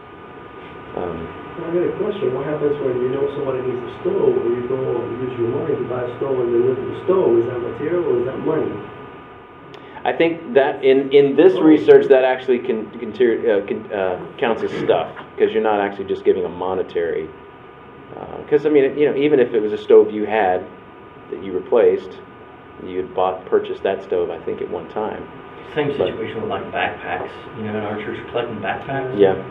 [0.93, 1.25] Um,
[1.57, 2.33] I got a question.
[2.33, 5.49] What happens when you know somebody needs a stove or you go and use your
[5.49, 7.39] money to buy a stove and they live deliver the stove?
[7.39, 8.69] Is that material or is that money?
[10.05, 14.61] I think that in, in this research that actually can, can, uh, can uh, counts
[14.61, 17.29] as stuff because you're not actually just giving a monetary.
[18.43, 20.67] Because I mean, you know, even if it was a stove you had
[21.31, 22.19] that you replaced,
[22.85, 24.29] you had bought purchased that stove.
[24.29, 25.27] I think at one time.
[25.75, 27.31] Same But- situation with like backpacks.
[27.57, 29.17] You know, in our church, collecting backpacks.
[29.17, 29.43] Yeah,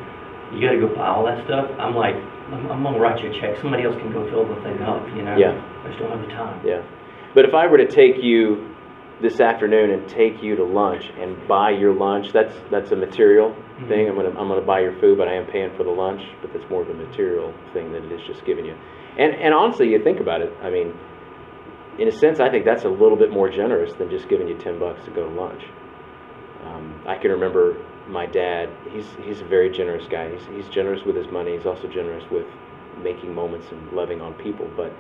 [0.53, 1.71] You got to go buy all that stuff.
[1.79, 2.15] I'm like,
[2.53, 3.57] I'm, I'm gonna write you a check.
[3.61, 5.07] Somebody else can go fill the thing up.
[5.17, 5.37] You know.
[5.37, 5.61] Yeah.
[5.85, 6.61] I just don't have the time.
[6.67, 6.83] yeah.
[7.35, 8.69] But if I were to take you
[9.23, 13.51] this afternoon and take you to lunch and buy your lunch, that's that's a material
[13.51, 13.89] mm-hmm.
[13.89, 14.09] thing.
[14.09, 16.21] I'm gonna I'm gonna buy your food, but I am paying for the lunch.
[16.43, 18.77] But that's more of a material thing than it is just giving you.
[19.19, 20.53] And and honestly, you think about it.
[20.63, 20.93] I mean,
[21.99, 24.57] in a sense, I think that's a little bit more generous than just giving you
[24.59, 25.63] ten bucks to go to lunch.
[26.65, 28.69] Um, I can remember my dad.
[28.91, 30.31] He's he's a very generous guy.
[30.33, 31.57] He's he's generous with his money.
[31.57, 32.47] He's also generous with
[33.03, 34.71] making moments and loving on people.
[34.77, 34.93] But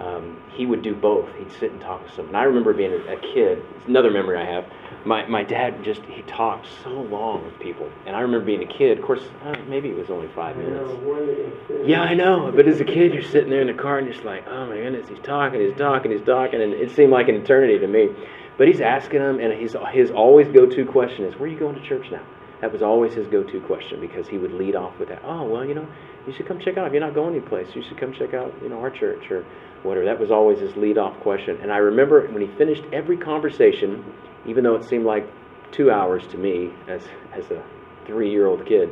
[0.00, 1.28] um, he would do both.
[1.36, 2.34] He'd sit and talk to someone.
[2.34, 3.62] I remember being a, a kid.
[3.76, 4.64] It's another memory I have.
[5.04, 8.72] My, my dad just he talked so long with people, and I remember being a
[8.72, 8.98] kid.
[8.98, 10.88] Of course, uh, maybe it was only five minutes.
[10.88, 11.88] know, one minute.
[11.88, 12.52] Yeah, I know.
[12.54, 14.66] But as a kid, you're sitting there in the car and you're just like, oh
[14.66, 17.86] my goodness, he's talking, he's talking, he's talking, and it seemed like an eternity to
[17.86, 18.10] me.
[18.58, 21.76] But he's asking them, and his his always go-to question is, "Where are you going
[21.80, 22.22] to church now?"
[22.60, 25.22] That was always his go-to question because he would lead off with that.
[25.24, 25.88] Oh well, you know,
[26.30, 26.86] you should come check out.
[26.86, 29.44] If you're not going anyplace, you should come check out, you know, our church or
[29.82, 30.06] whatever.
[30.06, 31.58] That was always his lead-off question.
[31.60, 34.04] And I remember when he finished every conversation,
[34.46, 35.26] even though it seemed like
[35.72, 37.62] two hours to me as as a
[38.06, 38.90] three-year-old kid.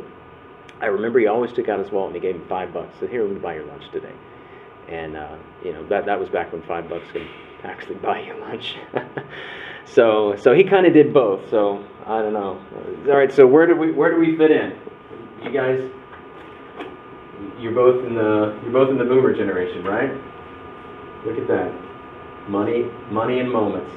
[0.80, 2.92] I remember he always took out his wallet and he gave him five bucks.
[2.98, 4.12] Said, "Here, let me buy your lunch today."
[4.88, 7.26] And uh, you know that that was back when five bucks could
[7.62, 8.76] actually buy you lunch.
[9.84, 11.48] so so he kind of did both.
[11.50, 12.60] So I don't know.
[13.08, 13.32] All right.
[13.32, 14.76] So where do we where do we fit in?
[15.42, 15.88] You guys,
[17.58, 20.12] you're both in the you're both in the boomer generation, right?
[21.26, 21.72] Look at that,
[22.48, 23.92] money money and moments.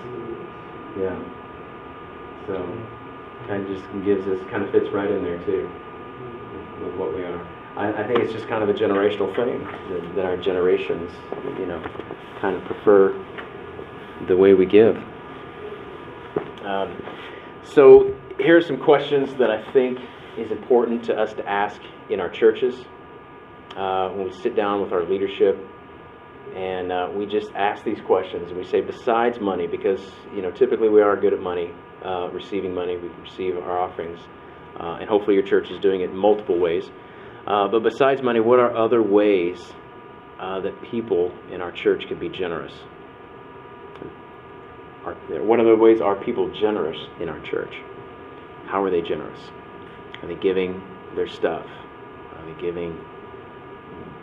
[0.97, 1.17] Yeah.
[2.47, 2.55] So
[3.47, 5.69] kind of just gives us kind of fits right in there too
[6.83, 7.47] with what we are.
[7.75, 11.11] I, I think it's just kind of a generational thing that, that our generations,
[11.57, 11.81] you know,
[12.39, 13.13] kind of prefer
[14.27, 14.97] the way we give.
[16.63, 17.01] Um,
[17.63, 19.99] so here are some questions that I think
[20.37, 22.85] is important to us to ask in our churches
[23.75, 25.57] uh, when we sit down with our leadership
[26.55, 30.01] and uh, we just ask these questions and we say besides money because
[30.35, 31.71] you know typically we are good at money
[32.03, 34.19] uh, receiving money we receive our offerings
[34.79, 36.89] uh, and hopefully your church is doing it multiple ways.
[37.47, 39.73] Uh, but besides money what are other ways
[40.39, 42.73] uh, that people in our church can be generous?
[45.05, 47.73] Are, what other ways are people generous in our church?
[48.67, 49.39] How are they generous?
[50.21, 50.81] Are they giving
[51.15, 51.65] their stuff?
[52.35, 52.99] Are they giving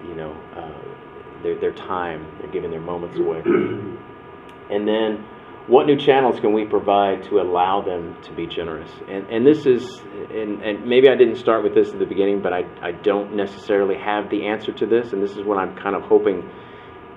[0.09, 3.41] you know uh, their, their time, they're giving their moments away.
[4.71, 5.25] and then,
[5.67, 8.91] what new channels can we provide to allow them to be generous?
[9.09, 12.41] And, and this is, and, and maybe I didn't start with this at the beginning,
[12.43, 15.77] but I, I don't necessarily have the answer to this, and this is what I'm
[15.77, 16.49] kind of hoping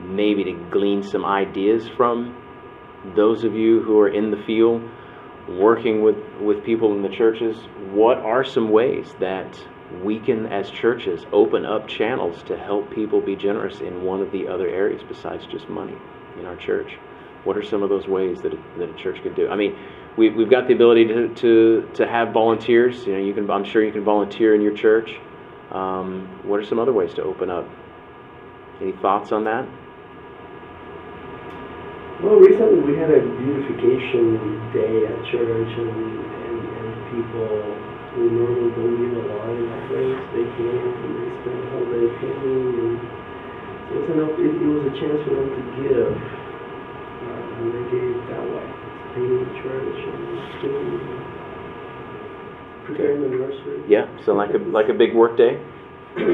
[0.02, 2.36] maybe to glean some ideas from
[3.16, 4.82] those of you who are in the field
[5.50, 7.56] working with, with people in the churches.
[7.92, 9.58] What are some ways that
[10.04, 14.32] we can, as churches, open up channels to help people be generous in one of
[14.32, 15.98] the other areas besides just money
[16.40, 16.98] in our church.
[17.44, 19.50] What are some of those ways that a, that a church could do?
[19.50, 19.76] I mean,
[20.18, 23.06] we, we've got the ability to, to, to have volunteers.
[23.06, 23.50] You know, you can.
[23.50, 25.20] I'm sure you can volunteer in your church.
[25.72, 27.68] Um, what are some other ways to open up?
[28.82, 29.66] Any thoughts on that?
[32.22, 38.72] Well, recently we had a beautification day at church, and, and, and people who normally
[38.76, 42.76] don't give a lot in offerings, they came and they spent the whole day painting,
[42.76, 43.00] and
[43.88, 47.68] so it was, enough, it, it was a chance for them to give, uh, and
[47.72, 48.68] they gave that way,
[49.16, 50.22] painting the church and
[50.60, 51.24] cleaning, and
[52.86, 53.80] preparing the nursery.
[53.88, 54.08] Yeah.
[54.26, 55.60] So like a like a big work day.
[56.18, 56.28] Yeah.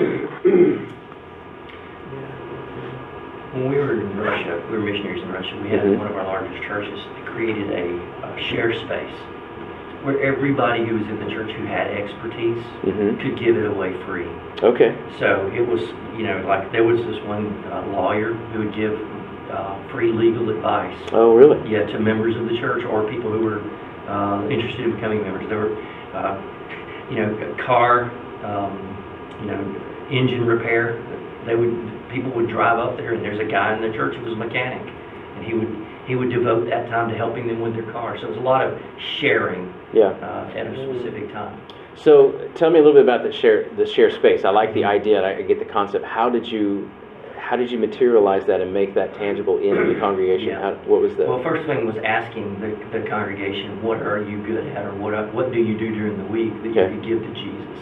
[3.53, 5.97] When we were in Russia, we were missionaries in Russia, we had Mhm.
[5.97, 9.13] one of our largest churches that created a, a share space
[10.07, 13.91] where everybody who was in the church who had expertise hmm could give it away
[14.05, 14.31] free.
[14.63, 14.95] Okay.
[15.19, 15.81] So it was,
[16.15, 18.95] you know, like there was this one uh, lawyer who would give
[19.51, 21.59] uh, free legal advice, Oh, really?
[21.69, 23.59] yeah, to members of the church or people who were
[24.07, 25.43] uh, interested in becoming members.
[25.49, 25.75] There were,
[26.15, 26.39] uh,
[27.11, 28.07] you know, car,
[28.47, 28.79] um,
[29.43, 29.59] you know,
[30.09, 31.03] engine repair.
[31.45, 34.23] They would people would drive up there, and there's a guy in the church who
[34.23, 34.87] was a mechanic,
[35.35, 35.67] and he would
[36.07, 38.17] he would devote that time to helping them with their car.
[38.17, 38.79] So it was a lot of
[39.19, 40.05] sharing Yeah.
[40.21, 41.59] uh, at a specific time.
[41.95, 44.45] So tell me a little bit about the share the share space.
[44.45, 45.23] I like the idea.
[45.25, 46.05] I get the concept.
[46.05, 46.89] How did you
[47.37, 50.49] how did you materialize that and make that tangible in the congregation?
[50.49, 50.61] Yeah.
[50.61, 54.41] How, what was the Well, first thing was asking the, the congregation, what are you
[54.45, 56.93] good at, or what what do you do during the week that Okay.
[56.93, 57.79] you could give to Jesus?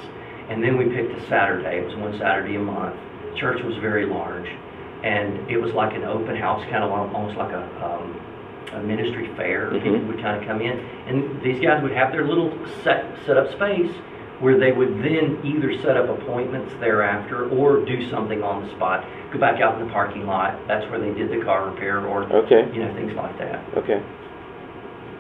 [0.50, 1.80] And then we picked a Saturday.
[1.80, 2.96] It was one Saturday a month.
[3.36, 4.48] Church was very large,
[5.06, 8.20] and it was like an open house, kind of almost like a, um,
[8.74, 9.70] a ministry fair.
[9.70, 9.84] Mhm.
[9.84, 12.52] People would kind of come in, and these guys would have their little
[12.84, 13.92] set set up space
[14.40, 19.06] where they would then either set up appointments thereafter or do something on the spot.
[19.32, 20.56] Go back out in the parking lot.
[20.68, 22.68] That's where they did the car repair or Okay.
[22.74, 23.62] you know things like that.
[23.78, 24.02] Okay.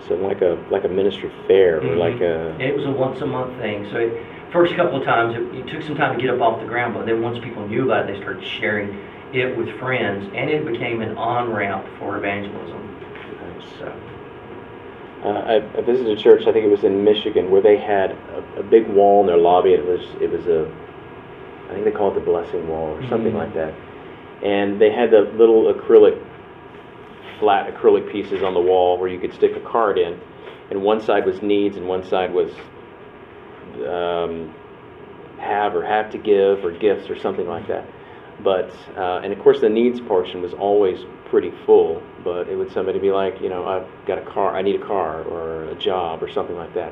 [0.07, 1.97] So like a like a ministry fair or Mhm.
[1.97, 3.87] like a And it was a once a month thing.
[3.91, 4.11] So it,
[4.51, 6.93] first couple of times, it, it took some time to get up off the ground,
[6.95, 8.97] but then once people knew about it, they started sharing
[9.35, 12.81] it with friends, and it became an on ramp for evangelism.
[13.79, 13.87] So
[15.23, 16.41] Uh, I, I visited a church.
[16.47, 19.37] I think it was in Michigan, where they had a, a big wall in their
[19.37, 19.71] lobby.
[19.73, 20.69] It was it was a,
[21.69, 23.37] I think they call it the blessing wall or something Mhm.
[23.37, 23.73] like that.
[24.43, 26.21] And they had the little acrylic
[27.39, 30.19] flat acrylic pieces on the wall where you could stick a card in,
[30.69, 32.51] and one side was needs and one side was
[33.87, 34.53] um,
[35.39, 37.85] have or have to give or gifts or something like that.
[38.43, 42.01] But uh, and of course the needs portion was always pretty full.
[42.23, 44.85] But it would somebody be like, you know, I've got a car, I need a
[44.85, 46.91] car or a job or something like that,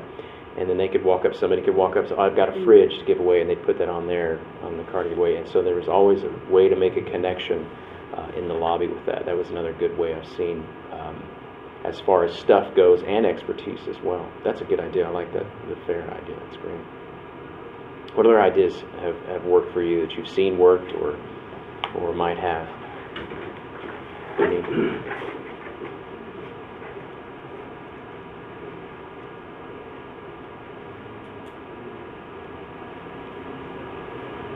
[0.58, 1.34] and then they could walk up.
[1.34, 2.08] Somebody could walk up.
[2.08, 4.76] So I've got a fridge to give away, and they'd put that on there on
[4.76, 5.36] the card to give away.
[5.36, 7.66] And so there was always a way to make a connection
[8.16, 9.26] uh, in the lobby with that.
[9.26, 10.64] That was another good way I've seen.
[10.92, 11.22] Um,
[11.84, 14.26] as far as stuff goes and expertise as well.
[14.42, 15.06] That's a good idea.
[15.06, 16.36] I like that the fair idea.
[16.46, 16.80] That's great.
[18.16, 21.18] What other ideas have, have worked for you that you've seen worked or
[21.96, 22.68] or might have?
[24.40, 24.60] Any?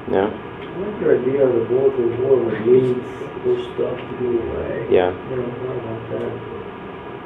[0.08, 0.24] No?
[0.24, 2.16] I like your idea of the board with
[2.64, 3.04] needs
[3.44, 4.88] or stuff to do away.
[4.88, 5.12] Yeah.
[5.12, 6.32] Know, I thought about that.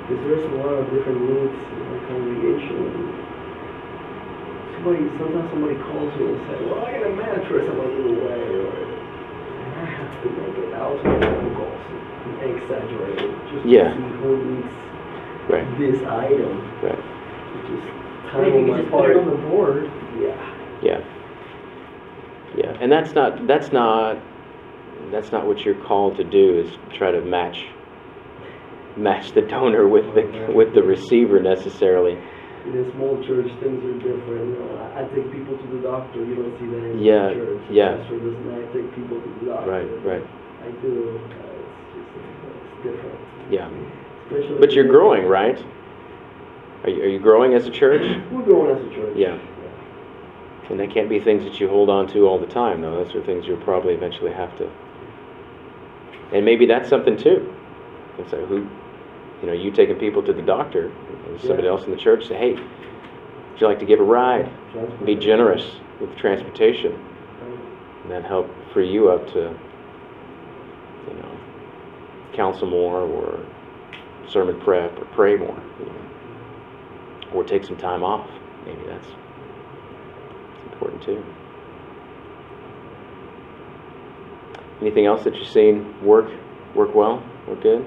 [0.02, 2.82] Because there's a lot of different needs in our congregation.
[4.74, 8.02] Somebody, sometimes somebody calls me and say, well, I got a mattress I want to
[8.02, 8.81] give away, or
[9.84, 11.80] have to make it out of phone calls
[12.24, 13.88] and exaggerate it just Yeah.
[13.88, 14.74] to see who needs
[15.48, 15.78] Right.
[15.78, 16.62] this item.
[16.82, 16.98] Right.
[16.98, 19.16] Which is Maybe time you on my just put it part.
[19.16, 19.90] on the board.
[20.18, 20.34] Yeah.
[20.82, 21.00] Yeah.
[22.56, 24.18] Yeah, and that's not that's not
[25.10, 27.66] that's not what you're called to do is try to match
[28.96, 32.18] match the donor with the with the receiver necessarily.
[32.66, 34.54] In a small church, things are different.
[34.54, 36.24] You know, I take people to the doctor.
[36.24, 37.62] You don't see that in Yeah, the church.
[37.70, 37.96] yeah.
[37.96, 38.54] Pastor doesn't.
[38.54, 39.70] I take people to the doctor.
[39.70, 40.26] Right, right.
[40.62, 41.18] I do.
[41.18, 43.18] Uh, it's just it's different.
[43.50, 43.68] Yeah.
[44.26, 45.58] Especially But you're growing, right?
[46.84, 48.02] Are you, are you growing as a church?
[48.32, 49.16] We're growing as a church.
[49.16, 49.38] Yeah.
[50.70, 53.04] And they can't be things that you hold on to all the time, though.
[53.04, 54.70] Those are things you'll probably eventually have to.
[56.32, 57.52] And maybe that's something too.
[58.18, 58.66] And so, who,
[59.42, 60.92] you know, you taking people to the doctor,
[61.40, 64.48] somebody else in the church say, hey, would you like to give a ride?
[65.04, 65.68] Be generous
[66.00, 66.92] with transportation.
[68.02, 69.58] And that help free you up to,
[71.08, 71.40] you know,
[72.34, 73.44] counsel more or
[74.28, 75.60] sermon prep or pray more.
[75.80, 76.08] You know.
[77.34, 78.30] Or take some time off.
[78.64, 81.24] Maybe that's, that's important too.
[84.80, 86.30] Anything else that you've seen work
[86.74, 87.22] work well?
[87.46, 87.84] Work good?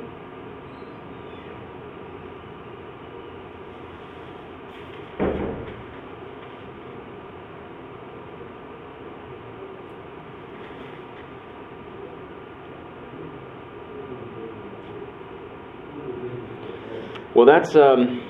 [17.36, 18.24] Well, that's um,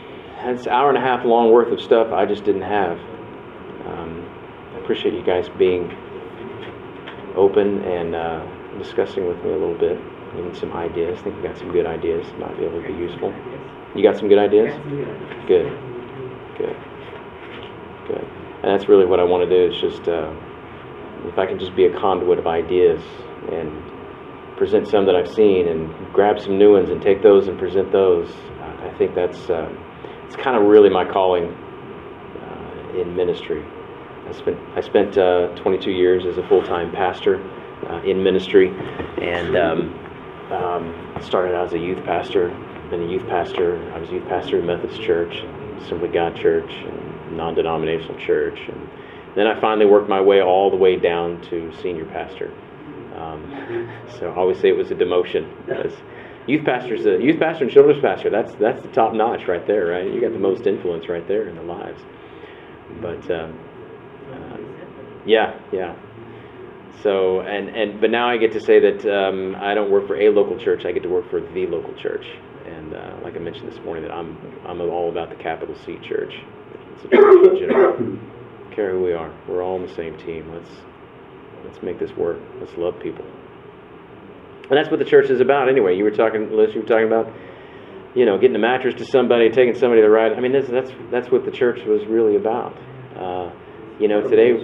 [0.43, 2.97] that's hour and a half long worth of stuff I just didn't have.
[3.85, 4.25] Um,
[4.73, 5.93] I appreciate you guys being
[7.37, 8.41] open and uh,
[8.79, 9.99] discussing with me a little bit,
[10.35, 11.19] giving some ideas.
[11.19, 12.25] I think we got some good ideas.
[12.39, 13.31] Might be able to be useful.
[13.95, 14.73] You got some good ideas?
[15.47, 15.69] Good.
[16.57, 16.75] Good.
[18.07, 18.25] Good.
[18.63, 20.33] And that's really what I want to do is just, uh,
[21.29, 23.01] if I can just be a conduit of ideas
[23.51, 27.59] and present some that I've seen and grab some new ones and take those and
[27.59, 28.33] present those,
[28.85, 29.69] I think that's, uh,
[30.25, 33.63] it's kind of really my calling uh, in ministry.
[34.27, 37.43] I spent, I spent uh, 22 years as a full-time pastor
[37.89, 38.69] uh, in ministry
[39.21, 40.05] and um,
[40.51, 42.49] um, started out as a youth pastor,
[42.89, 43.81] been a youth pastor.
[43.93, 45.35] I was a youth pastor in Methodist Church,
[45.91, 48.59] of God Church, and non-denominational church.
[48.67, 48.89] And
[49.35, 52.51] then I finally worked my way all the way down to senior pastor.
[53.15, 55.45] Um, so I always say it was a demotion.
[56.47, 58.29] Youth pastor's a youth pastor and children's pastor.
[58.29, 60.05] That's that's the top notch right there, right?
[60.05, 62.01] You got the most influence right there in the lives.
[63.01, 63.59] But um,
[64.31, 64.57] uh,
[65.25, 65.95] yeah, yeah.
[67.01, 70.15] So and and but now I get to say that um, I don't work for
[70.21, 70.85] a local church.
[70.85, 72.25] I get to work for the local church.
[72.65, 75.97] And uh, like I mentioned this morning, that I'm I'm all about the capital C
[76.07, 76.33] church.
[76.95, 78.19] It's a church in general.
[78.75, 79.33] Care who we are.
[79.47, 80.51] We're all on the same team.
[80.51, 80.69] Let's
[81.63, 82.39] let's make this work.
[82.59, 83.25] Let's love people.
[84.69, 85.95] And that's what the church is about, anyway.
[85.95, 86.73] You were talking, Liz.
[86.73, 87.31] You were talking about,
[88.15, 90.33] you know, getting a mattress to somebody, taking somebody to ride.
[90.33, 92.75] I mean, that's that's that's what the church was really about.
[93.15, 93.51] Uh,
[93.99, 94.57] you know, today,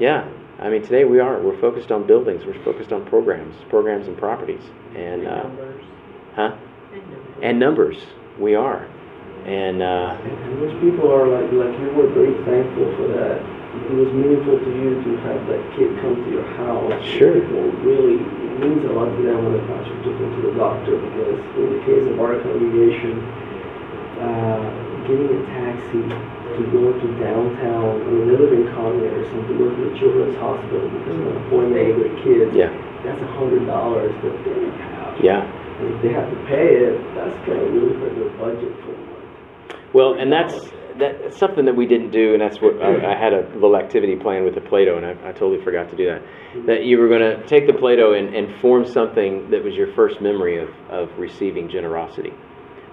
[0.00, 0.28] yeah.
[0.58, 1.40] I mean, today we are.
[1.40, 2.44] We're focused on buildings.
[2.44, 4.62] We're focused on programs, programs and properties,
[4.94, 5.48] and uh,
[6.34, 6.56] huh?
[7.42, 7.96] And numbers.
[8.38, 8.84] We are.
[9.46, 13.40] And uh, And those people are like, like you were very thankful for that.
[13.88, 17.04] It was meaningful to you to have that kid come to your house.
[17.06, 17.40] Sure.
[17.40, 18.18] People really,
[18.50, 21.66] it means a lot to them when pastor took them to the doctor because in
[21.78, 23.22] the case of our congregation,
[24.20, 24.66] uh,
[25.06, 26.02] getting a taxi
[26.58, 29.98] to go to downtown, I mean, they live in Congress, and to go to the
[29.98, 32.70] children's hospital because of an appointment with their kids, yeah,
[33.04, 35.24] that's a hundred dollars that they have.
[35.24, 35.46] yeah,
[35.80, 38.92] And if they have to pay it, that's kind of really for their budget for
[38.92, 39.94] a month.
[39.94, 40.54] Well, and that's
[40.98, 44.16] that's something that we didn't do, and that's what I, I had a little activity
[44.16, 46.22] plan with the Play-Doh, and I, I totally forgot to do that.
[46.22, 46.66] Mm-hmm.
[46.66, 49.92] That you were going to take the Play-Doh and, and form something that was your
[49.94, 52.32] first memory of, of receiving generosity,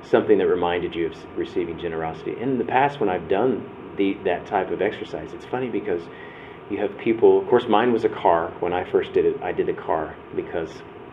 [0.01, 2.33] something that reminded you of receiving generosity.
[2.33, 6.01] And In the past, when I've done the that type of exercise, it's funny because
[6.69, 7.41] you have people.
[7.41, 8.51] Of course, mine was a car.
[8.59, 10.69] When I first did it, I did a car because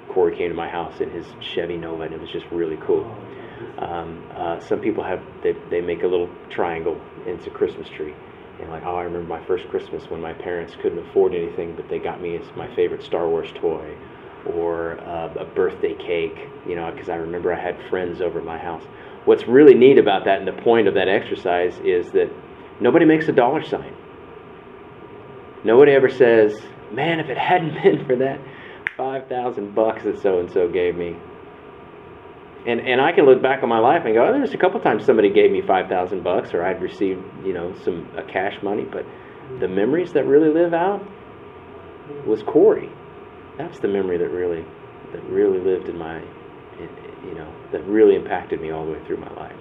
[0.08, 3.04] Corey came to my house in his Chevy Nova, and it was just really cool.
[3.04, 3.43] Oh,
[3.78, 7.00] Um, uh, some people have they, they make a little triangle
[7.46, 8.14] a Christmas tree,
[8.60, 11.88] and like oh I remember my first Christmas when my parents couldn't afford anything, but
[11.88, 13.96] they got me my favorite Star Wars toy,
[14.46, 18.44] or uh, a birthday cake, you know, because I remember I had friends over at
[18.44, 18.84] my house.
[19.24, 22.30] What's really neat about that and the point of that exercise is that
[22.80, 23.94] nobody makes a dollar sign.
[25.64, 26.60] Nobody ever says,
[26.92, 28.38] "Man, if it hadn't been for that
[28.96, 31.16] five thousand bucks that so and so gave me,
[32.66, 34.80] and and I can look back on my life and go, oh, there's a couple
[34.80, 38.62] times somebody gave me five thousand bucks, or I'd received you know some uh, cash
[38.62, 39.04] money, but
[39.60, 41.02] the memories that really live out
[42.26, 42.90] was Corey.
[43.58, 44.64] That's the memory that really
[45.12, 46.20] that really lived in my,
[47.24, 49.56] you know, that really impacted me all the way through my life.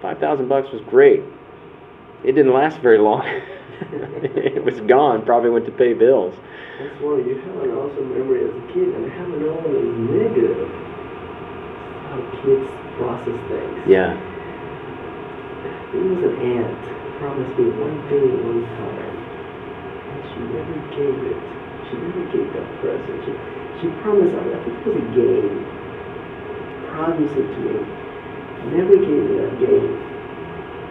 [0.00, 1.22] Five thousand bucks was great.
[2.24, 3.26] It didn't last very long.
[3.80, 5.24] it was gone.
[5.24, 6.34] Probably went to pay bills.
[6.80, 10.95] That's why you have an awesome memory as a kid, and having all is negative.
[12.16, 12.64] How kids
[12.96, 13.76] process things.
[13.84, 14.16] Yeah.
[15.92, 16.80] There was an aunt
[17.20, 21.40] promised me one thing one time, and she never gave it.
[21.84, 23.20] She never gave that present.
[23.20, 23.32] She,
[23.84, 25.60] she promised, I think it was a game,
[26.88, 27.84] promised it to me.
[28.72, 29.92] Never gave me that game.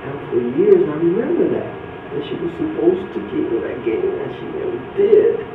[0.06, 1.74] And for years, I remember that.
[2.14, 5.55] That she was supposed to give me that game, and she never did.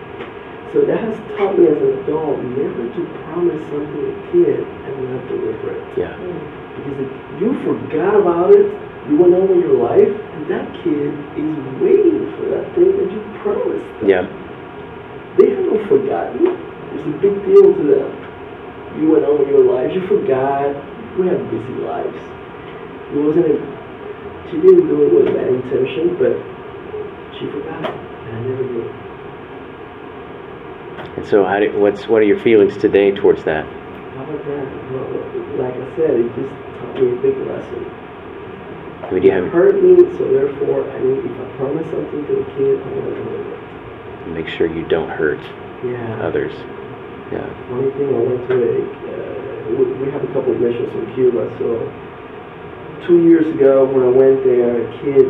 [0.73, 4.63] So that has taught me as an adult never to promise something to a kid
[4.63, 5.83] and not deliver it.
[5.99, 6.15] Yeah.
[6.79, 7.11] Because if
[7.43, 8.71] you forgot about it,
[9.11, 13.11] you went on with your life, and that kid is waiting for that thing that
[13.11, 14.07] you promised them.
[14.07, 14.23] Yeah.
[15.35, 16.47] They haven't forgotten.
[16.95, 18.11] It's a big deal to them.
[19.03, 20.71] You went on with your life, you forgot.
[21.19, 22.15] We have busy lives.
[23.11, 23.59] It wasn't a,
[24.47, 26.39] she didn't do it with that intention, but
[27.35, 27.91] she forgot.
[27.91, 29.11] And I never knew.
[31.21, 33.69] And so, how do, what's what are your feelings today towards that?
[33.69, 34.65] How about that?
[35.61, 36.49] Like I said, it just
[36.81, 37.85] taught me a big lesson.
[39.05, 42.25] I mean, do you have hurt me, so therefore, I need, if I promise something
[42.25, 44.33] to a kid, I want to deliver it.
[44.33, 45.45] make sure you don't hurt
[45.85, 46.25] Yeah.
[46.25, 46.57] others?
[47.29, 47.45] Yeah.
[47.69, 51.05] Funny thing, I went to a, uh, we, we have a couple of missions in
[51.13, 51.85] Cuba, so
[53.05, 55.29] two years ago when I went there, a kid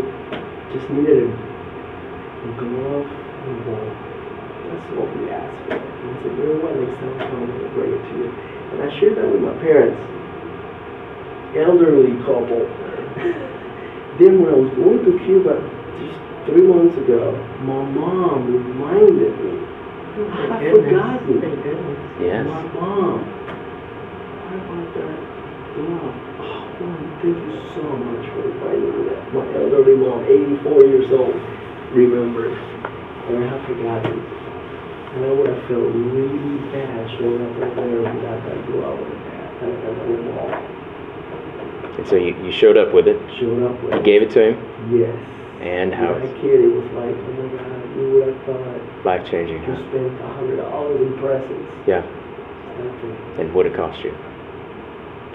[0.71, 4.10] just needed a glove and a ball.
[4.71, 5.75] That's what we asked for.
[5.75, 8.03] And I said, you know what, next time I come, I'm going to bring it
[8.07, 8.31] to you.
[8.31, 9.99] And I shared that with my parents,
[11.59, 12.71] elderly couple.
[14.23, 15.59] then when I was going to Cuba
[15.99, 17.35] just three months ago,
[17.67, 19.59] my mom reminded me.
[20.31, 21.41] I had forgotten.
[21.43, 21.99] Thank goodness.
[22.23, 22.47] Yes.
[22.47, 23.27] My mom.
[23.27, 25.19] Why about that?
[25.75, 26.15] Glove.
[26.39, 29.35] Oh, mom, thank you so much for reminding me that.
[29.35, 30.23] My elderly mom,
[30.63, 31.35] 84 years old,
[31.91, 32.55] remembered.
[32.55, 34.30] And I have forgotten.
[35.13, 39.25] And I would have felt really bad showing up right there without that glove and
[39.27, 40.51] that, and, and wall.
[41.99, 43.19] And so you, you showed up with it.
[43.39, 43.97] Showed up with it.
[43.97, 44.57] You gave it to him,
[44.97, 45.17] Yes.
[45.61, 49.05] and how As a kid, it was like, oh my God, you would have thought
[49.05, 49.59] life changing.
[49.59, 51.73] you spent a hundred dollars in presents.
[51.89, 52.03] Yeah.
[52.79, 53.17] Nothing.
[53.41, 54.17] And what it cost you?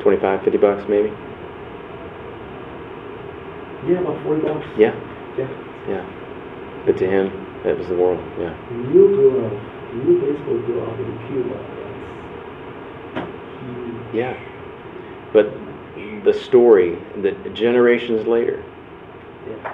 [0.01, 1.09] 25, 50 bucks maybe?
[3.85, 4.65] Yeah, about forty bucks.
[4.77, 4.95] Yeah.
[5.37, 5.47] Yeah.
[5.87, 6.83] Yeah.
[6.87, 8.19] But to him, that was the world.
[8.39, 8.55] Yeah.
[8.71, 9.51] New glove,
[10.05, 11.57] new baseball glove in Cuba.
[13.15, 14.15] That's huge.
[14.15, 14.37] Yeah.
[15.33, 15.51] But
[16.23, 18.63] the story that generations later,
[19.49, 19.73] Yeah.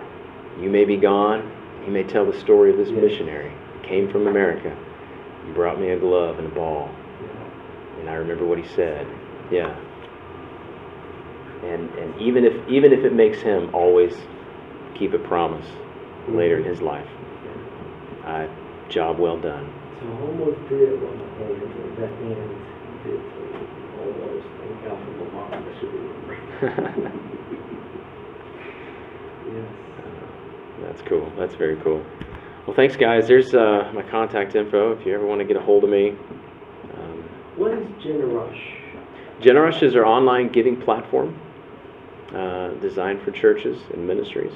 [0.59, 1.49] you may be gone,
[1.85, 3.01] you may tell the story of this Yes.
[3.01, 3.51] missionary.
[3.83, 4.71] Came from America.
[5.45, 6.89] He brought me a glove and a ball.
[7.21, 7.99] yeah.
[8.01, 9.05] and I remember what he said.
[9.51, 9.75] Yeah.
[11.63, 14.15] And and even if even if it makes him always
[14.95, 15.67] keep a promise
[16.27, 17.07] later in his life,
[18.31, 19.71] uh, job well done.
[19.99, 23.21] So I almost did aunt and that did.
[23.99, 24.47] Almost.
[24.59, 25.53] Thank God for my mom.
[25.53, 27.27] I should remember.
[29.51, 29.65] Yes.
[30.81, 31.31] That's cool.
[31.37, 32.03] That's very cool.
[32.65, 33.27] Well, thanks, guys.
[33.27, 36.11] There's uh, my contact info if you ever want to get a hold of me.
[36.93, 37.23] Um,
[37.57, 38.61] What is Generush?
[39.41, 41.37] Generush is our online giving platform
[42.33, 44.53] uh, designed for churches and ministries.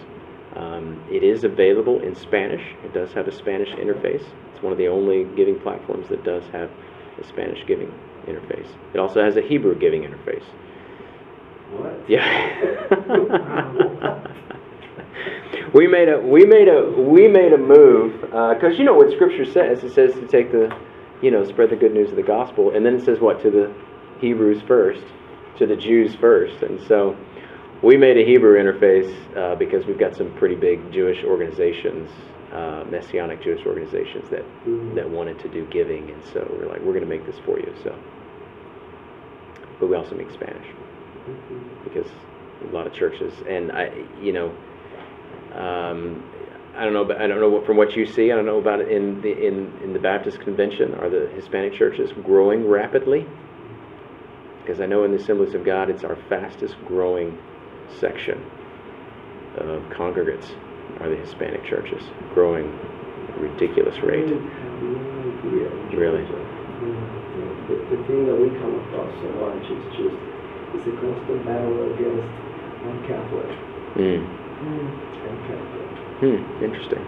[0.56, 2.62] Um, it is available in Spanish.
[2.84, 4.24] It does have a Spanish interface.
[4.54, 6.70] It's one of the only giving platforms that does have
[7.20, 7.92] a Spanish giving
[8.26, 8.68] interface.
[8.94, 10.44] It also has a Hebrew giving interface.
[11.72, 12.10] What?
[12.10, 12.90] Yeah.
[15.74, 19.46] we made a we made a we made a move because you know what Scripture
[19.46, 19.84] says.
[19.84, 20.76] It says to take the
[21.22, 23.52] you know spread the good news of the gospel, and then it says what to
[23.52, 23.74] the
[24.22, 25.04] Hebrews first,
[25.58, 27.18] to the Jews first, and so
[27.84, 32.10] we made a Hebrew interface uh, because we've got some pretty big Jewish organizations,
[32.52, 34.96] uh, messianic Jewish organizations that Mhm.
[34.96, 37.60] that wanted to do giving, and so we're like we're going to make this for
[37.60, 37.72] you.
[37.84, 37.94] So,
[39.80, 41.84] but we also make Spanish Mhm.
[41.84, 42.12] because
[42.70, 44.52] a lot of churches and I, you know,
[45.54, 46.24] um,
[46.78, 48.32] I don't know, but I don't know what, from what you see.
[48.32, 50.94] I don't know about it in the in in the Baptist convention.
[50.96, 53.26] Are the Hispanic churches growing rapidly?
[54.62, 57.38] Because I know in the Assemblies of God, it's our fastest growing
[58.00, 58.42] section
[59.58, 60.52] of congregates
[61.00, 62.66] are the Hispanic churches, growing
[63.30, 64.28] at a ridiculous rate.
[64.30, 64.40] have
[64.84, 65.00] no
[65.44, 65.70] idea.
[65.98, 66.24] Really?
[66.26, 70.18] The, the thing that we come across so much is just
[70.76, 72.30] it's a constant battle against
[72.84, 73.50] non-Catholic
[73.96, 74.22] Mm.
[74.22, 74.88] Mm.
[75.26, 75.90] and Catholic.
[76.20, 76.40] Hmm.
[76.64, 77.00] Interesting.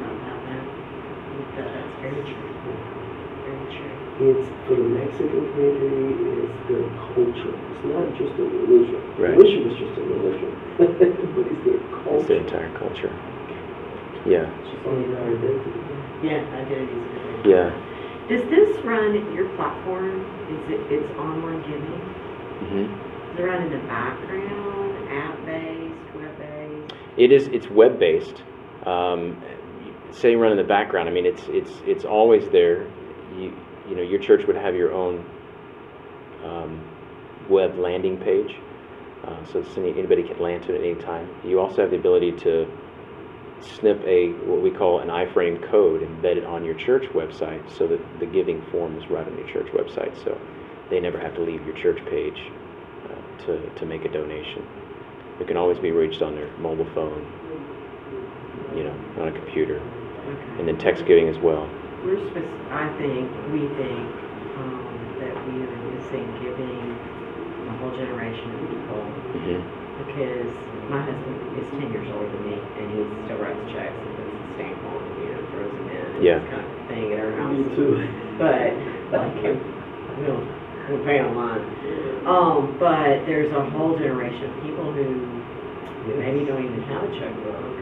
[0.00, 0.64] Not about that.
[1.36, 3.09] But That's very true.
[4.20, 4.44] Very true.
[4.44, 6.44] It's for the Mexican community.
[6.44, 7.56] It's their culture.
[7.56, 9.00] It's not just a religion.
[9.16, 9.32] Right.
[9.32, 13.12] Religion is just a religion, but it's their It's the entire culture.
[14.28, 14.44] Yeah.
[14.60, 15.72] It's just only their identity.
[16.20, 17.46] Yeah, identity is good.
[17.48, 17.72] Yeah.
[18.28, 20.20] Does this run your platform?
[20.52, 22.00] Is it, it's online giving?
[22.60, 22.92] hmm
[23.32, 26.92] Does it run in the background, app-based, web-based?
[27.16, 27.48] It is.
[27.48, 28.42] It's web based.
[28.84, 29.42] Um,
[30.12, 31.08] say run in the background.
[31.08, 32.86] I mean, it's it's it's always there.
[33.38, 33.56] You
[33.90, 35.26] you know, your church would have your own
[36.44, 36.80] um,
[37.50, 38.54] web landing page,
[39.26, 41.28] uh, so anybody can land to it at any time.
[41.44, 42.66] You also have the ability to
[43.60, 48.00] snip a what we call an iframe code embedded on your church website, so that
[48.20, 50.40] the giving form is right on your church website, so
[50.88, 52.40] they never have to leave your church page
[53.04, 54.64] uh, to to make a donation.
[55.40, 57.26] It can always be reached on their mobile phone,
[58.76, 59.78] you know, on a computer,
[60.58, 61.68] and then text giving as well.
[62.04, 64.08] We're spec- I think, we think,
[64.56, 64.80] um,
[65.20, 66.96] that we are missing giving
[67.68, 69.00] a whole generation of people
[69.36, 69.60] hmm
[70.00, 70.48] because
[70.88, 74.32] my husband is ten years older than me and he still writes checks and puts
[74.32, 76.06] a stamp on, you know, throws them in.
[76.16, 76.38] and Yeah.
[76.40, 77.52] this kind of thing at our house.
[77.52, 77.92] Me too.
[78.40, 78.72] But,
[79.12, 79.36] like,
[80.24, 80.40] we'll,
[80.88, 81.60] we'll pay online.
[82.24, 85.04] Um, but there's a whole generation of people who
[86.16, 87.76] maybe don't even have a checkbook.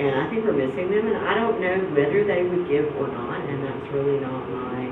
[0.00, 3.08] And I think we're missing them, and I don't know whether they would give or
[3.08, 3.41] not,
[3.82, 4.86] that's really not my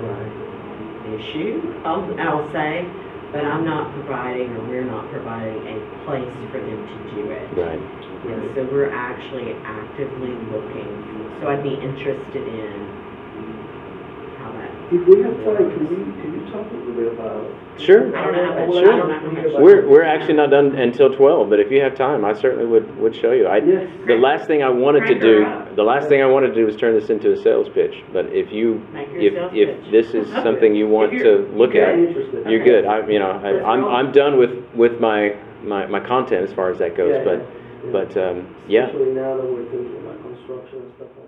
[0.00, 1.20] Right.
[1.20, 2.88] issue, I'll, I'll say.
[3.32, 7.46] But I'm not providing, or we're not providing a place for them to do it.
[7.54, 7.78] Right.
[7.78, 10.90] And so we're actually actively looking,
[11.40, 12.74] so I'd be interested in
[14.90, 15.00] how that.
[15.02, 17.56] If we have time, can we, can you talk a little bit about?
[17.80, 18.14] Sure.
[18.16, 18.92] I don't know how Sure.
[18.92, 19.62] I don't know how.
[19.62, 22.94] We're, we're actually not done until 12, but if you have time, I certainly would,
[22.98, 23.46] would show you.
[23.46, 23.88] I, Yes.
[24.06, 26.76] the last thing I wanted to do, the last thing I wanted to do was
[26.76, 28.02] turn this into a sales pitch.
[28.12, 29.90] But if you, Make your if, sales if pitch.
[29.92, 32.50] this is something you want If to you're- look at, I'm interested.
[32.50, 32.84] you're good.
[32.84, 33.84] I, you know, I, I'm.
[33.84, 37.14] I'm done with, with my, my, my content as far as that goes.
[37.16, 37.46] Yeah, But, yeah,
[37.86, 37.92] yeah.
[37.92, 38.86] but, um, yeah.
[38.86, 41.19] Especially now that we're thinking about construction and stuff, I